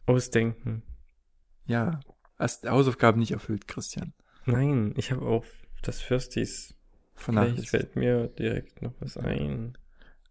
[0.08, 0.82] ausdenken.
[1.68, 2.00] Ja,
[2.40, 4.14] hast Hausaufgaben nicht erfüllt, Christian.
[4.48, 5.46] Nein, ich habe auch
[5.84, 6.74] das Fürstis.
[7.14, 9.78] Vielleicht fällt mir direkt noch was ein.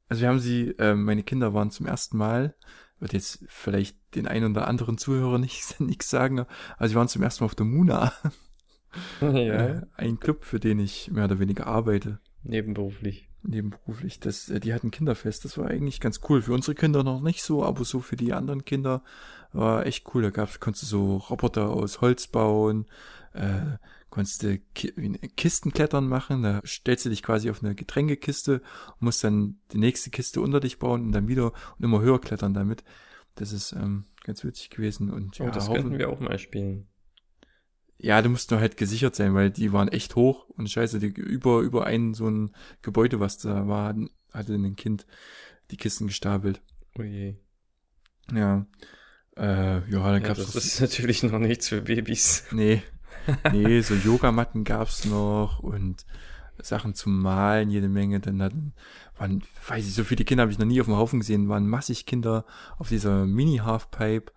[0.09, 2.57] Also wir haben sie, ähm, meine Kinder waren zum ersten Mal,
[3.01, 6.41] wird jetzt vielleicht den einen oder anderen Zuhörer nicht nichts sagen,
[6.77, 8.13] aber sie waren zum ersten Mal auf der Muna,
[9.21, 13.29] Ja, äh, ein Club, für den ich mehr oder weniger arbeite, nebenberuflich.
[13.43, 14.19] nebenberuflich.
[14.21, 16.43] Das, äh, die hatten Kinderfest, das war eigentlich ganz cool.
[16.43, 19.03] Für unsere Kinder noch nicht so, aber so für die anderen Kinder
[19.53, 20.23] war echt cool.
[20.23, 22.87] Da gab's, konntest du so Roboter aus Holz bauen,
[23.33, 23.79] äh,
[24.11, 24.59] konntest du
[24.97, 28.61] eine Kistenklettern machen, da stellst du dich quasi auf eine Getränkekiste
[28.99, 32.21] und musst dann die nächste Kiste unter dich bauen und dann wieder und immer höher
[32.21, 32.83] klettern damit.
[33.37, 36.39] Das ist ähm, ganz witzig gewesen und Oh, ja, das Haufen- könnten wir auch mal
[36.39, 36.89] spielen.
[37.99, 41.07] ja, du musst nur halt gesichert sein, weil die waren echt hoch und scheiße, die,
[41.09, 42.51] über, über ein so ein
[42.83, 43.95] Gebäude, was da war,
[44.33, 45.07] hatte ein Kind
[45.71, 46.61] die Kisten gestapelt.
[46.99, 47.37] Oh je.
[48.33, 48.67] Ja.
[49.37, 52.45] Äh, ja, dann Ja, gab's das noch- ist natürlich noch nichts für Babys.
[52.51, 52.83] Nee.
[53.53, 56.05] nee, so Yogamatten gab's noch und
[56.63, 58.21] Sachen zum Malen, jede Menge.
[58.21, 58.73] Dann hatten,
[59.17, 61.67] waren, weiß ich, so viele Kinder habe ich noch nie auf dem Haufen gesehen, waren
[61.67, 62.45] massig Kinder
[62.79, 64.33] auf dieser Mini-Halfpipe.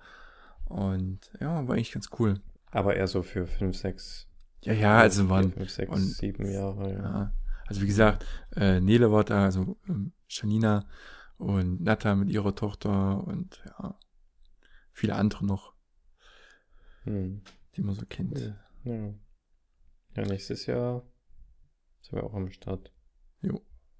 [0.65, 2.39] Und ja, war eigentlich ganz cool.
[2.71, 4.27] Aber eher so für fünf, sechs.
[4.61, 5.51] Ja, ja, also waren.
[5.51, 6.99] Fünf, sechs, und, sieben Jahre, ja.
[6.99, 7.34] ja.
[7.67, 8.25] Also wie gesagt,
[8.55, 10.86] äh, Nele war da, also ähm, Janina
[11.38, 13.97] und Natta mit ihrer Tochter und ja,
[14.91, 15.73] viele andere noch,
[17.03, 17.41] Hm.
[17.75, 18.39] die man so kennt.
[18.39, 18.55] Ja.
[18.84, 19.13] Ja.
[20.15, 21.03] Ja, nächstes Jahr
[22.01, 22.91] sind wir auch am Start.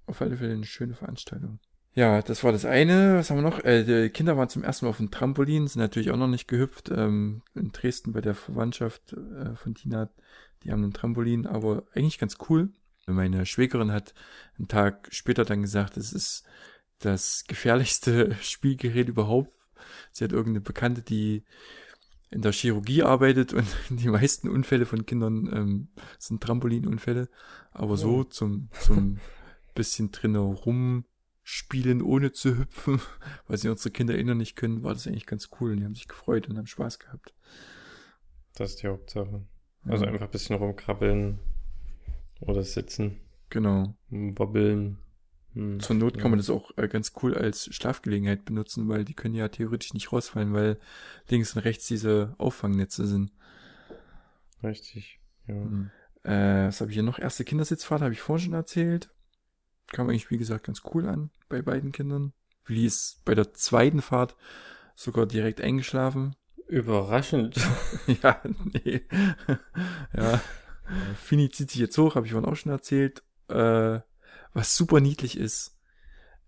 [0.06, 1.58] Auf alle Fälle eine schöne Veranstaltung.
[1.94, 3.16] Ja, das war das eine.
[3.16, 3.64] Was haben wir noch?
[3.64, 6.48] Äh, die Kinder waren zum ersten Mal auf dem Trampolin, sind natürlich auch noch nicht
[6.48, 6.90] gehüpft.
[6.90, 10.10] Ähm, in Dresden bei der Verwandtschaft äh, von Tina,
[10.62, 12.70] die haben ein Trampolin, aber eigentlich ganz cool.
[13.06, 14.14] Meine Schwägerin hat
[14.58, 16.44] einen Tag später dann gesagt, es ist
[16.98, 19.52] das gefährlichste Spielgerät überhaupt.
[20.12, 21.44] Sie hat irgendeine Bekannte, die
[22.34, 27.28] in der Chirurgie arbeitet und die meisten Unfälle von Kindern ähm, sind Trampolinunfälle.
[27.72, 28.24] Aber so Oh.
[28.24, 29.18] zum, zum
[29.74, 33.00] bisschen drinnen rumspielen, ohne zu hüpfen,
[33.48, 35.94] weil sie unsere Kinder erinnern nicht können, war das eigentlich ganz cool und die haben
[35.94, 37.34] sich gefreut und haben Spaß gehabt.
[38.54, 39.42] Das ist die Hauptsache.
[39.84, 41.38] Also Ja, einfach ein bisschen rumkrabbeln
[42.40, 43.20] oder sitzen,
[43.50, 43.94] Genau.
[44.10, 44.98] wobbeln.
[45.54, 45.80] Hm.
[45.80, 46.22] Zur Not Ja.
[46.22, 49.94] kann man das auch äh, ganz cool als Schlafgelegenheit benutzen, weil die können ja theoretisch
[49.94, 50.78] nicht rausfallen, weil
[51.28, 53.32] links und rechts diese Auffangnetze sind.
[54.62, 55.20] Richtig.
[55.46, 55.54] Ja.
[55.54, 55.90] Mhm.
[56.22, 57.18] Äh, was habe ich hier noch?
[57.18, 59.10] Erste Kindersitzfahrt habe ich vorhin schon erzählt.
[59.92, 62.32] Kam eigentlich, wie gesagt, ganz cool an bei beiden Kindern.
[62.64, 64.36] Willi ist bei der zweiten Fahrt
[64.94, 66.34] sogar direkt eingeschlafen.
[66.66, 67.56] Überraschend.
[68.22, 68.40] ja,
[68.72, 69.02] nee.
[70.16, 70.40] ja.
[71.16, 73.22] Fini zieht sich jetzt hoch, habe ich vorhin auch schon erzählt.
[73.48, 74.00] Äh,
[74.54, 75.76] was super niedlich ist.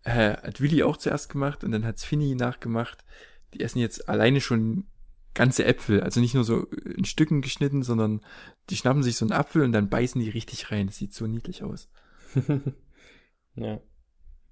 [0.03, 3.05] Äh, hat Willi auch zuerst gemacht und dann hat's Fini nachgemacht.
[3.53, 4.87] Die essen jetzt alleine schon
[5.35, 6.01] ganze Äpfel.
[6.01, 8.25] Also nicht nur so in Stücken geschnitten, sondern
[8.71, 10.87] die schnappen sich so einen Apfel und dann beißen die richtig rein.
[10.87, 11.89] Das sieht so niedlich aus.
[13.55, 13.81] ja.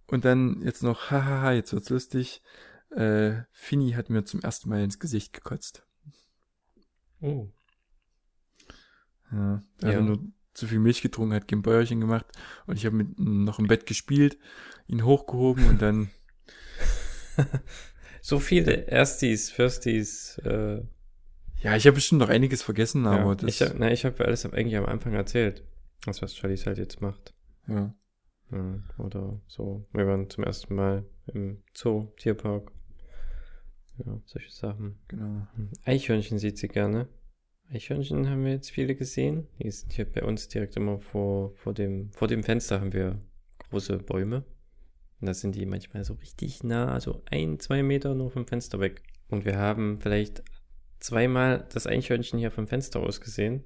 [0.08, 2.42] Und dann jetzt noch, hahaha, jetzt wird's lustig.
[2.90, 5.86] Äh, Fini hat mir zum ersten Mal ins Gesicht gekotzt.
[7.20, 7.48] Oh.
[9.32, 10.00] Ja, er Ja.
[10.00, 10.20] nur
[10.54, 12.26] zu viel Milch getrunken, hat kein Bäuerchen gemacht
[12.66, 14.38] und ich habe mit noch im Bett gespielt,
[14.86, 16.10] ihn hochgehoben und dann,
[18.20, 20.80] So viele Erstis, Firstis, äh,
[21.60, 23.34] ja, ich habe bestimmt noch einiges vergessen, aber ja.
[23.34, 25.62] das, Ich hab, na, ich habe alles eigentlich am Anfang erzählt.
[26.04, 27.34] Das, was Charlies halt jetzt macht.
[27.66, 27.94] ja,
[28.50, 29.86] Ja, oder so.
[29.92, 32.70] Wir waren zum ersten Mal im Zoo, Tierpark.
[34.04, 34.98] Ja, solche Sachen.
[35.08, 35.46] genau.
[35.56, 35.70] Hm.
[35.84, 37.08] Eichhörnchen sieht sie gerne.
[37.74, 39.48] Eichhörnchen haben wir jetzt viele gesehen.
[39.58, 43.20] Die sind hier bei uns direkt immer vor, vor, dem, vor dem Fenster haben wir
[43.70, 44.44] große Bäume.
[45.20, 48.78] Und da sind die manchmal so richtig nah, also ein, zwei Meter nur vom Fenster
[48.78, 49.02] weg.
[49.28, 50.44] Und wir haben vielleicht
[51.00, 53.64] zweimal das Eichhörnchen hier vom Fenster aus gesehen.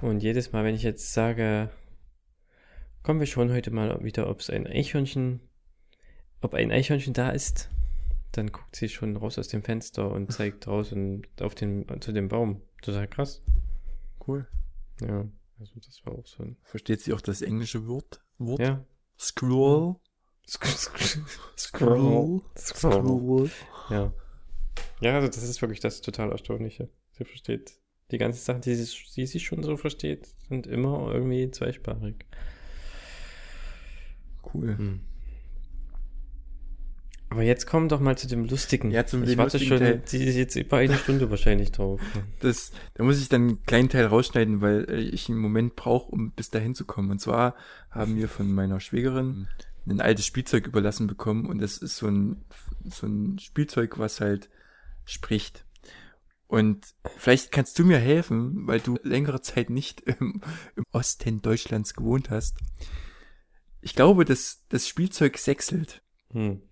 [0.00, 1.70] Und jedes Mal, wenn ich jetzt sage,
[3.02, 5.40] kommen wir schon heute mal wieder, ob es ein Eichhörnchen,
[6.40, 7.70] ob ein Eichhörnchen da ist,
[8.32, 12.12] dann guckt sie schon raus aus dem Fenster und zeigt raus und auf den, zu
[12.12, 12.62] dem Baum.
[12.82, 13.42] Total krass.
[14.26, 14.46] Cool.
[15.00, 16.56] Ja, also das war auch so ein.
[16.62, 18.22] Versteht sie auch das englische Wort?
[18.38, 18.60] Wort?
[18.60, 18.84] Ja.
[19.18, 19.96] Scroll?
[20.48, 22.42] Scroll.
[22.58, 23.50] Scroll.
[23.90, 24.12] Ja.
[25.00, 26.88] Ja, also das ist wirklich das total Erstaunliche.
[27.12, 27.78] Sie versteht
[28.10, 32.26] die ganzen Sachen, die sie, die sie schon so versteht, sind immer irgendwie zweisprachig.
[34.54, 34.78] Cool.
[34.78, 35.00] Hm.
[37.28, 38.90] Aber jetzt kommen doch mal zu dem Lustigen.
[38.92, 40.02] Ja, zum ich warte schon Teil.
[40.10, 42.00] die ist jetzt über eine Stunde wahrscheinlich drauf.
[42.40, 46.12] Das, da muss ich dann einen kleinen Teil rausschneiden, weil äh, ich einen Moment brauche,
[46.12, 47.10] um bis dahin zu kommen.
[47.10, 47.56] Und zwar
[47.90, 49.48] haben wir von meiner Schwägerin
[49.88, 52.44] ein altes Spielzeug überlassen bekommen und das ist so ein,
[52.84, 54.48] so ein Spielzeug, was halt
[55.04, 55.64] spricht.
[56.48, 60.40] Und vielleicht kannst du mir helfen, weil du längere Zeit nicht im,
[60.76, 62.58] im Osten Deutschlands gewohnt hast.
[63.80, 66.02] Ich glaube, dass das Spielzeug sechselt.
[66.30, 66.62] Hm.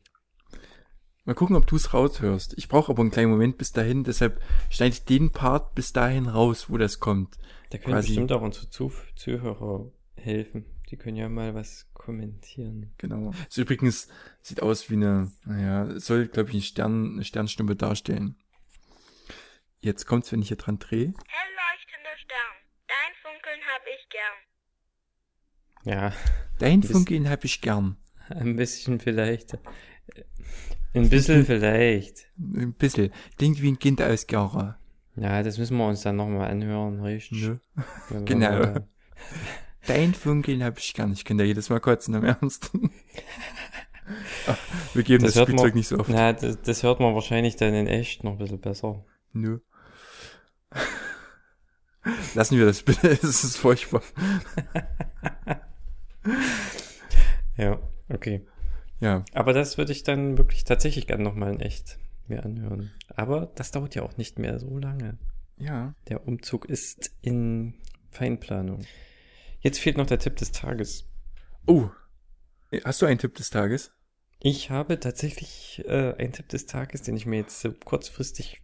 [1.25, 2.55] Mal gucken, ob du es raushörst.
[2.59, 6.27] Ich brauche aber einen kleinen Moment bis dahin, deshalb schneide ich den Part bis dahin
[6.29, 7.39] raus, wo das kommt.
[7.71, 10.67] Da können Quasi- bestimmt auch unsere Zuh Zuhörer helfen.
[10.91, 12.93] Die können ja mal was kommentieren.
[12.99, 13.33] Genau.
[13.49, 14.09] Es übrigens
[14.43, 18.37] sieht aus wie eine, naja, soll, glaube ich, ein Stern, eine Sternschnuppe darstellen.
[19.81, 21.07] Jetzt kommt's, wenn ich hier dran drehe.
[21.07, 22.55] Hell leuchtender Stern,
[22.87, 24.37] dein Funkeln hab ich gern.
[25.87, 26.13] Ja,
[26.59, 27.97] Dein Funkeln hab ich gern.
[28.29, 29.59] ein bisschen vielleicht.
[30.95, 32.27] Ein bisschen vielleicht.
[32.39, 33.11] Ein bisschen.
[33.37, 34.79] Klingt wie ein Kind aus Gera.
[35.17, 37.43] Ja, das müssen wir uns dann nochmal anhören, richtig?
[37.43, 37.61] Ne?
[38.25, 38.75] Genau.
[39.87, 41.13] Dein Funkeln hab ich gern.
[41.13, 42.71] Ich kann da jedes Mal kotzen, im Ernst.
[44.47, 44.57] Ach,
[44.95, 46.09] Wir geben das, Das Spielzeug man- nicht so oft.
[46.11, 49.05] Na, das, das hört man wahrscheinlich dann in echt noch ein bisschen besser.
[49.33, 49.59] Nö.
[52.35, 53.09] lassen wir das bitte.
[53.11, 54.03] Es ist furchtbar.
[57.57, 57.79] Ja,
[58.09, 58.47] okay.
[59.01, 62.91] Ja, Aber das würde ich dann wirklich tatsächlich gerne nochmal in echt mir anhören.
[63.09, 65.19] Aber das dauert ja auch nicht mehr so lange.
[65.59, 65.95] ja.
[66.09, 67.75] Der Umzug ist in
[68.11, 68.85] Feinplanung.
[69.61, 71.07] Jetzt fehlt noch der Tipp des Tages.
[71.67, 71.89] Oh,
[72.85, 73.93] hast du einen Tipp des Tages?
[74.41, 78.61] Ich habe tatsächlich äh, einen Tipp des Tages, den ich mir jetzt so kurzfristig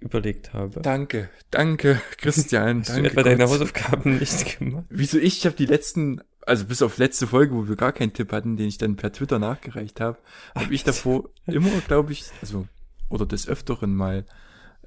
[0.00, 0.80] überlegt habe.
[0.82, 2.80] Danke, danke, Christian.
[2.80, 3.48] Hast danke du etwa deine Gott.
[3.54, 4.84] Hausaufgaben nicht gemacht?
[4.90, 5.38] Wieso ich?
[5.38, 8.56] Ich habe die letzten, also bis auf letzte Folge, wo wir gar keinen Tipp hatten,
[8.56, 10.18] den ich dann per Twitter nachgereicht habe,
[10.54, 12.66] habe ich davor immer, glaube ich, also
[13.08, 14.24] oder des Öfteren mal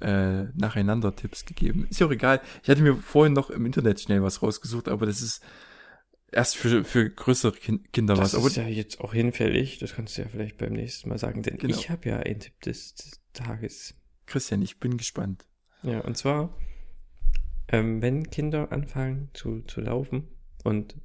[0.01, 1.87] äh, nacheinander Tipps gegeben.
[1.89, 2.41] Ist ja auch egal.
[2.63, 5.43] Ich hatte mir vorhin noch im Internet schnell was rausgesucht, aber das ist
[6.31, 8.35] erst für, für größere Kin Kinder Das was.
[8.35, 9.79] Aber ist ja jetzt auch hinfällig.
[9.79, 11.75] Das kannst du ja vielleicht beim nächsten Mal sagen, denn Genau.
[11.75, 13.95] ich habe ja einen Tipp des, des Tages.
[14.25, 15.45] Christian, ich bin gespannt.
[15.83, 16.53] Ja, und zwar,
[17.69, 20.27] ähm, wenn Kinder anfangen zu, zu laufen
[20.63, 20.95] und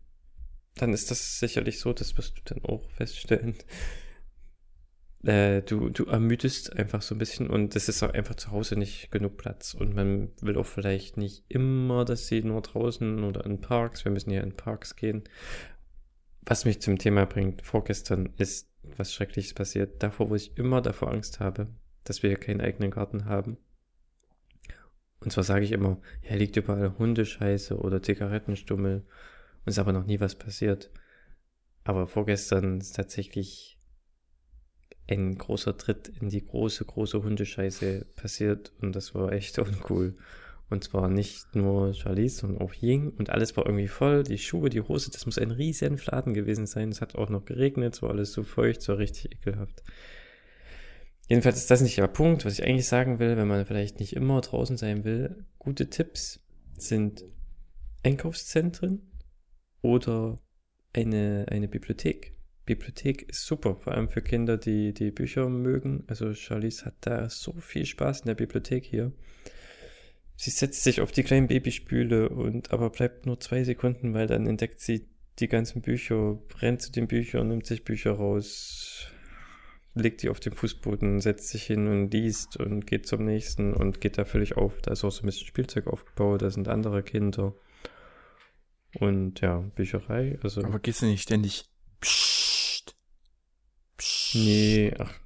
[0.77, 3.57] dann ist das sicherlich so, das wirst du dann auch feststellen.
[5.25, 8.77] Äh, du, du ermüdest einfach so ein bisschen und es ist auch einfach zu Hause
[8.77, 13.45] nicht genug Platz und man will auch vielleicht nicht immer, dass sie nur draußen oder
[13.47, 15.23] in Parks, wir müssen ja in Parks gehen.
[16.45, 21.13] Was mich zum Thema bringt, vorgestern ist was Schreckliches passiert, davor, wo ich immer davor
[21.13, 21.69] Angst habe,
[22.03, 23.59] dass wir hier keinen eigenen Garten haben.
[25.21, 29.05] Und zwar sage ich immer, ja, liegt überall Hundescheiße oder Zigarettenstummel.
[29.65, 30.91] Und ist aber noch nie was passiert.
[31.85, 33.79] Aber vorgestern ist tatsächlich
[35.09, 38.73] ein großer Tritt in die große, große Hundescheiße passiert.
[38.81, 40.17] Und das war echt uncool.
[40.71, 43.11] Und zwar nicht nur Charlize, sondern auch Ying.
[43.11, 44.23] Und alles war irgendwie voll.
[44.23, 46.89] Die Schuhe, die Hose, das muss ein riesen Fladen gewesen sein.
[46.89, 49.83] Es hat auch noch geregnet, es war alles so feucht, es war richtig ekelhaft.
[51.29, 54.15] Jedenfalls ist das nicht der Punkt, was ich eigentlich sagen will, wenn man vielleicht nicht
[54.15, 55.45] immer draußen sein will.
[55.59, 56.41] Gute Tipps
[56.77, 57.25] sind
[58.03, 59.12] Einkaufszentren
[59.83, 60.39] oder
[60.93, 62.33] eine, eine Bibliothek.
[62.65, 66.05] Bibliothek ist super, vor allem für Kinder, die die Bücher mögen.
[66.07, 69.13] Also Charlize hat da so viel Spaß in der Bibliothek hier.
[70.37, 74.47] Sie setzt sich auf die kleinen Babystühle und aber bleibt nur zwei Sekunden, weil dann
[74.47, 75.09] entdeckt sie
[75.39, 79.09] die ganzen Bücher, rennt zu den Büchern, nimmt sich Bücher raus,
[79.95, 84.01] legt die auf den Fußboden, setzt sich hin und liest und geht zum nächsten und
[84.01, 84.81] geht da völlig auf.
[84.83, 87.55] Da ist auch so ein bisschen Spielzeug aufgebaut, da sind andere Kinder.
[88.99, 90.63] Und ja, Bücherei, also.
[90.63, 91.65] Aber gehst du nicht ständig
[92.01, 92.97] Psst,
[93.97, 94.35] Psst.
[94.35, 95.19] Nee, ach,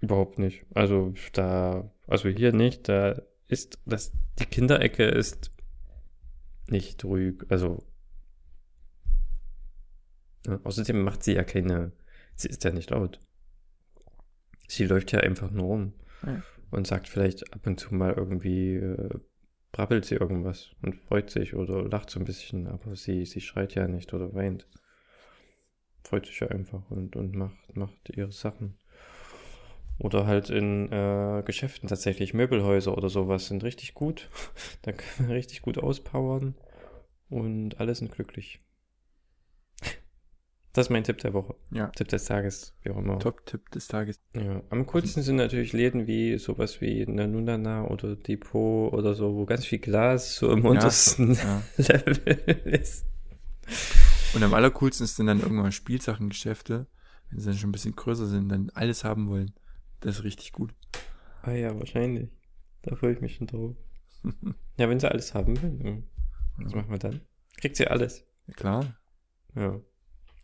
[0.00, 0.66] überhaupt nicht.
[0.74, 5.52] Also da, also hier nicht, da ist, das, die Kinderecke ist
[6.68, 7.84] nicht ruhig, also
[10.46, 11.92] ja, außerdem macht sie ja keine,
[12.34, 13.20] sie ist ja nicht laut.
[14.68, 15.92] Sie läuft ja einfach nur rum
[16.24, 16.42] Ja.
[16.70, 19.10] und sagt vielleicht ab und zu mal irgendwie, äh,
[19.80, 23.74] brabbelt sie irgendwas und freut sich oder lacht so ein bisschen, aber sie, sie schreit
[23.74, 24.66] ja nicht oder weint.
[26.04, 28.76] Freut sich ja einfach und, und macht, macht ihre Sachen.
[29.96, 34.28] Oder halt in äh, Geschäften tatsächlich, Möbelhäuser oder sowas sind richtig gut.
[34.82, 36.56] da kann man richtig gut auspowern
[37.30, 38.60] und alle sind glücklich.
[40.72, 41.56] Das ist mein Tipp der Woche.
[41.72, 43.18] Ja, Tipp des Tages, wie auch immer.
[43.18, 44.20] Top-Tipp des Tages.
[44.34, 49.46] Ja, am coolsten sind natürlich Läden wie sowas wie Nanunana oder Depot oder so, wo
[49.46, 51.62] ganz viel Glas so im Ja, untersten Ja.
[51.76, 53.04] Level ist.
[54.34, 56.86] Und am allercoolsten ist dann, irgendwann Spielsachengeschäfte,
[57.30, 59.52] wenn sie dann schon ein bisschen größer sind, dann alles haben wollen.
[60.00, 60.72] Das ist richtig gut.
[61.42, 62.30] Ah ja, wahrscheinlich.
[62.82, 63.74] Da freue ich mich schon drauf.
[64.76, 66.04] Ja, wenn sie alles haben will,
[66.56, 67.20] was machen wir dann?
[67.58, 68.24] Kriegt sie alles.
[68.46, 68.86] Ja, klar.
[69.54, 69.78] Ja.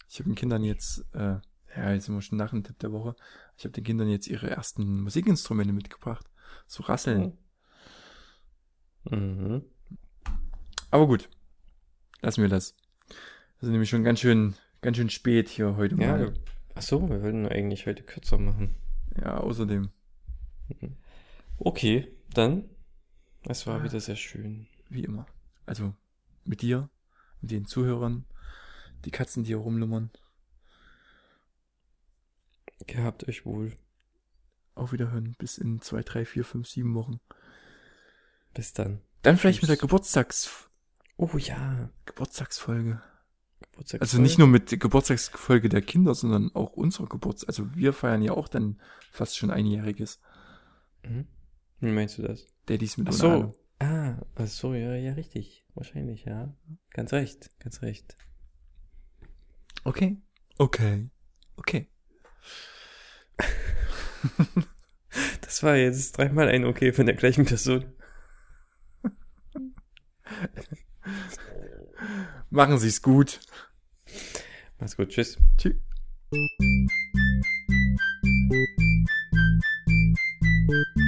[0.08, 1.36] Ich habe den Kindern jetzt, äh,
[1.76, 3.16] ja, jetzt sind wir schon nach dem Tipp der Woche.
[3.56, 6.26] Ich habe den Kindern jetzt ihre ersten Musikinstrumente mitgebracht.
[6.66, 7.36] So rasseln.
[9.10, 9.62] Mhm.
[10.90, 11.28] Aber gut.
[12.22, 12.74] Lassen wir das.
[13.08, 16.34] Wir sind nämlich schon ganz schön, ganz schön spät hier heute Ja, mal.
[16.74, 18.74] ach so, wir wollten eigentlich heute kürzer machen.
[19.20, 19.90] Ja, außerdem.
[21.58, 22.68] Okay, dann.
[23.44, 24.66] Es war wieder sehr schön.
[24.88, 25.26] Wie immer.
[25.64, 25.94] Also
[26.44, 26.90] mit dir,
[27.40, 28.24] mit den Zuhörern,
[29.04, 30.10] die Katzen, die hier rumlummern.
[32.86, 33.72] Gehabt euch wohl.
[34.74, 37.20] Auf Wiederhören bis in zwei, drei, vier, fünf, sieben Wochen.
[38.52, 39.00] Bis dann.
[39.22, 39.76] Dann vielleicht mit der.
[39.76, 40.66] Geburtstags
[41.16, 41.90] Oh ja.
[42.04, 43.02] Geburtstagsfolge.
[43.60, 47.48] Geburtstag Also nicht nur mit der Geburtstagsfolge der Kinder, sondern auch unserer Geburtstag.
[47.48, 48.80] Also wir feiern ja auch dann
[49.10, 50.20] fast schon einjähriges.
[51.02, 51.26] Mhm.
[51.80, 52.46] Wie meinst du das?
[52.66, 53.54] Daddys mit Ach so.
[53.78, 55.64] Ah, ach so, ja, ja, richtig.
[55.74, 56.54] Wahrscheinlich, ja.
[56.90, 58.16] Ganz recht, ganz recht.
[59.86, 60.16] Okay.
[60.58, 61.08] Okay.
[61.56, 61.88] Okay.
[65.42, 67.84] das war jetzt dreimal ein Okay von der gleichen Person.
[72.50, 73.38] Machen Sie es gut.
[74.80, 75.10] Mach's gut.
[75.10, 75.38] Tschüss.
[75.56, 75.76] Tschüss.
[80.68, 81.05] Thank you.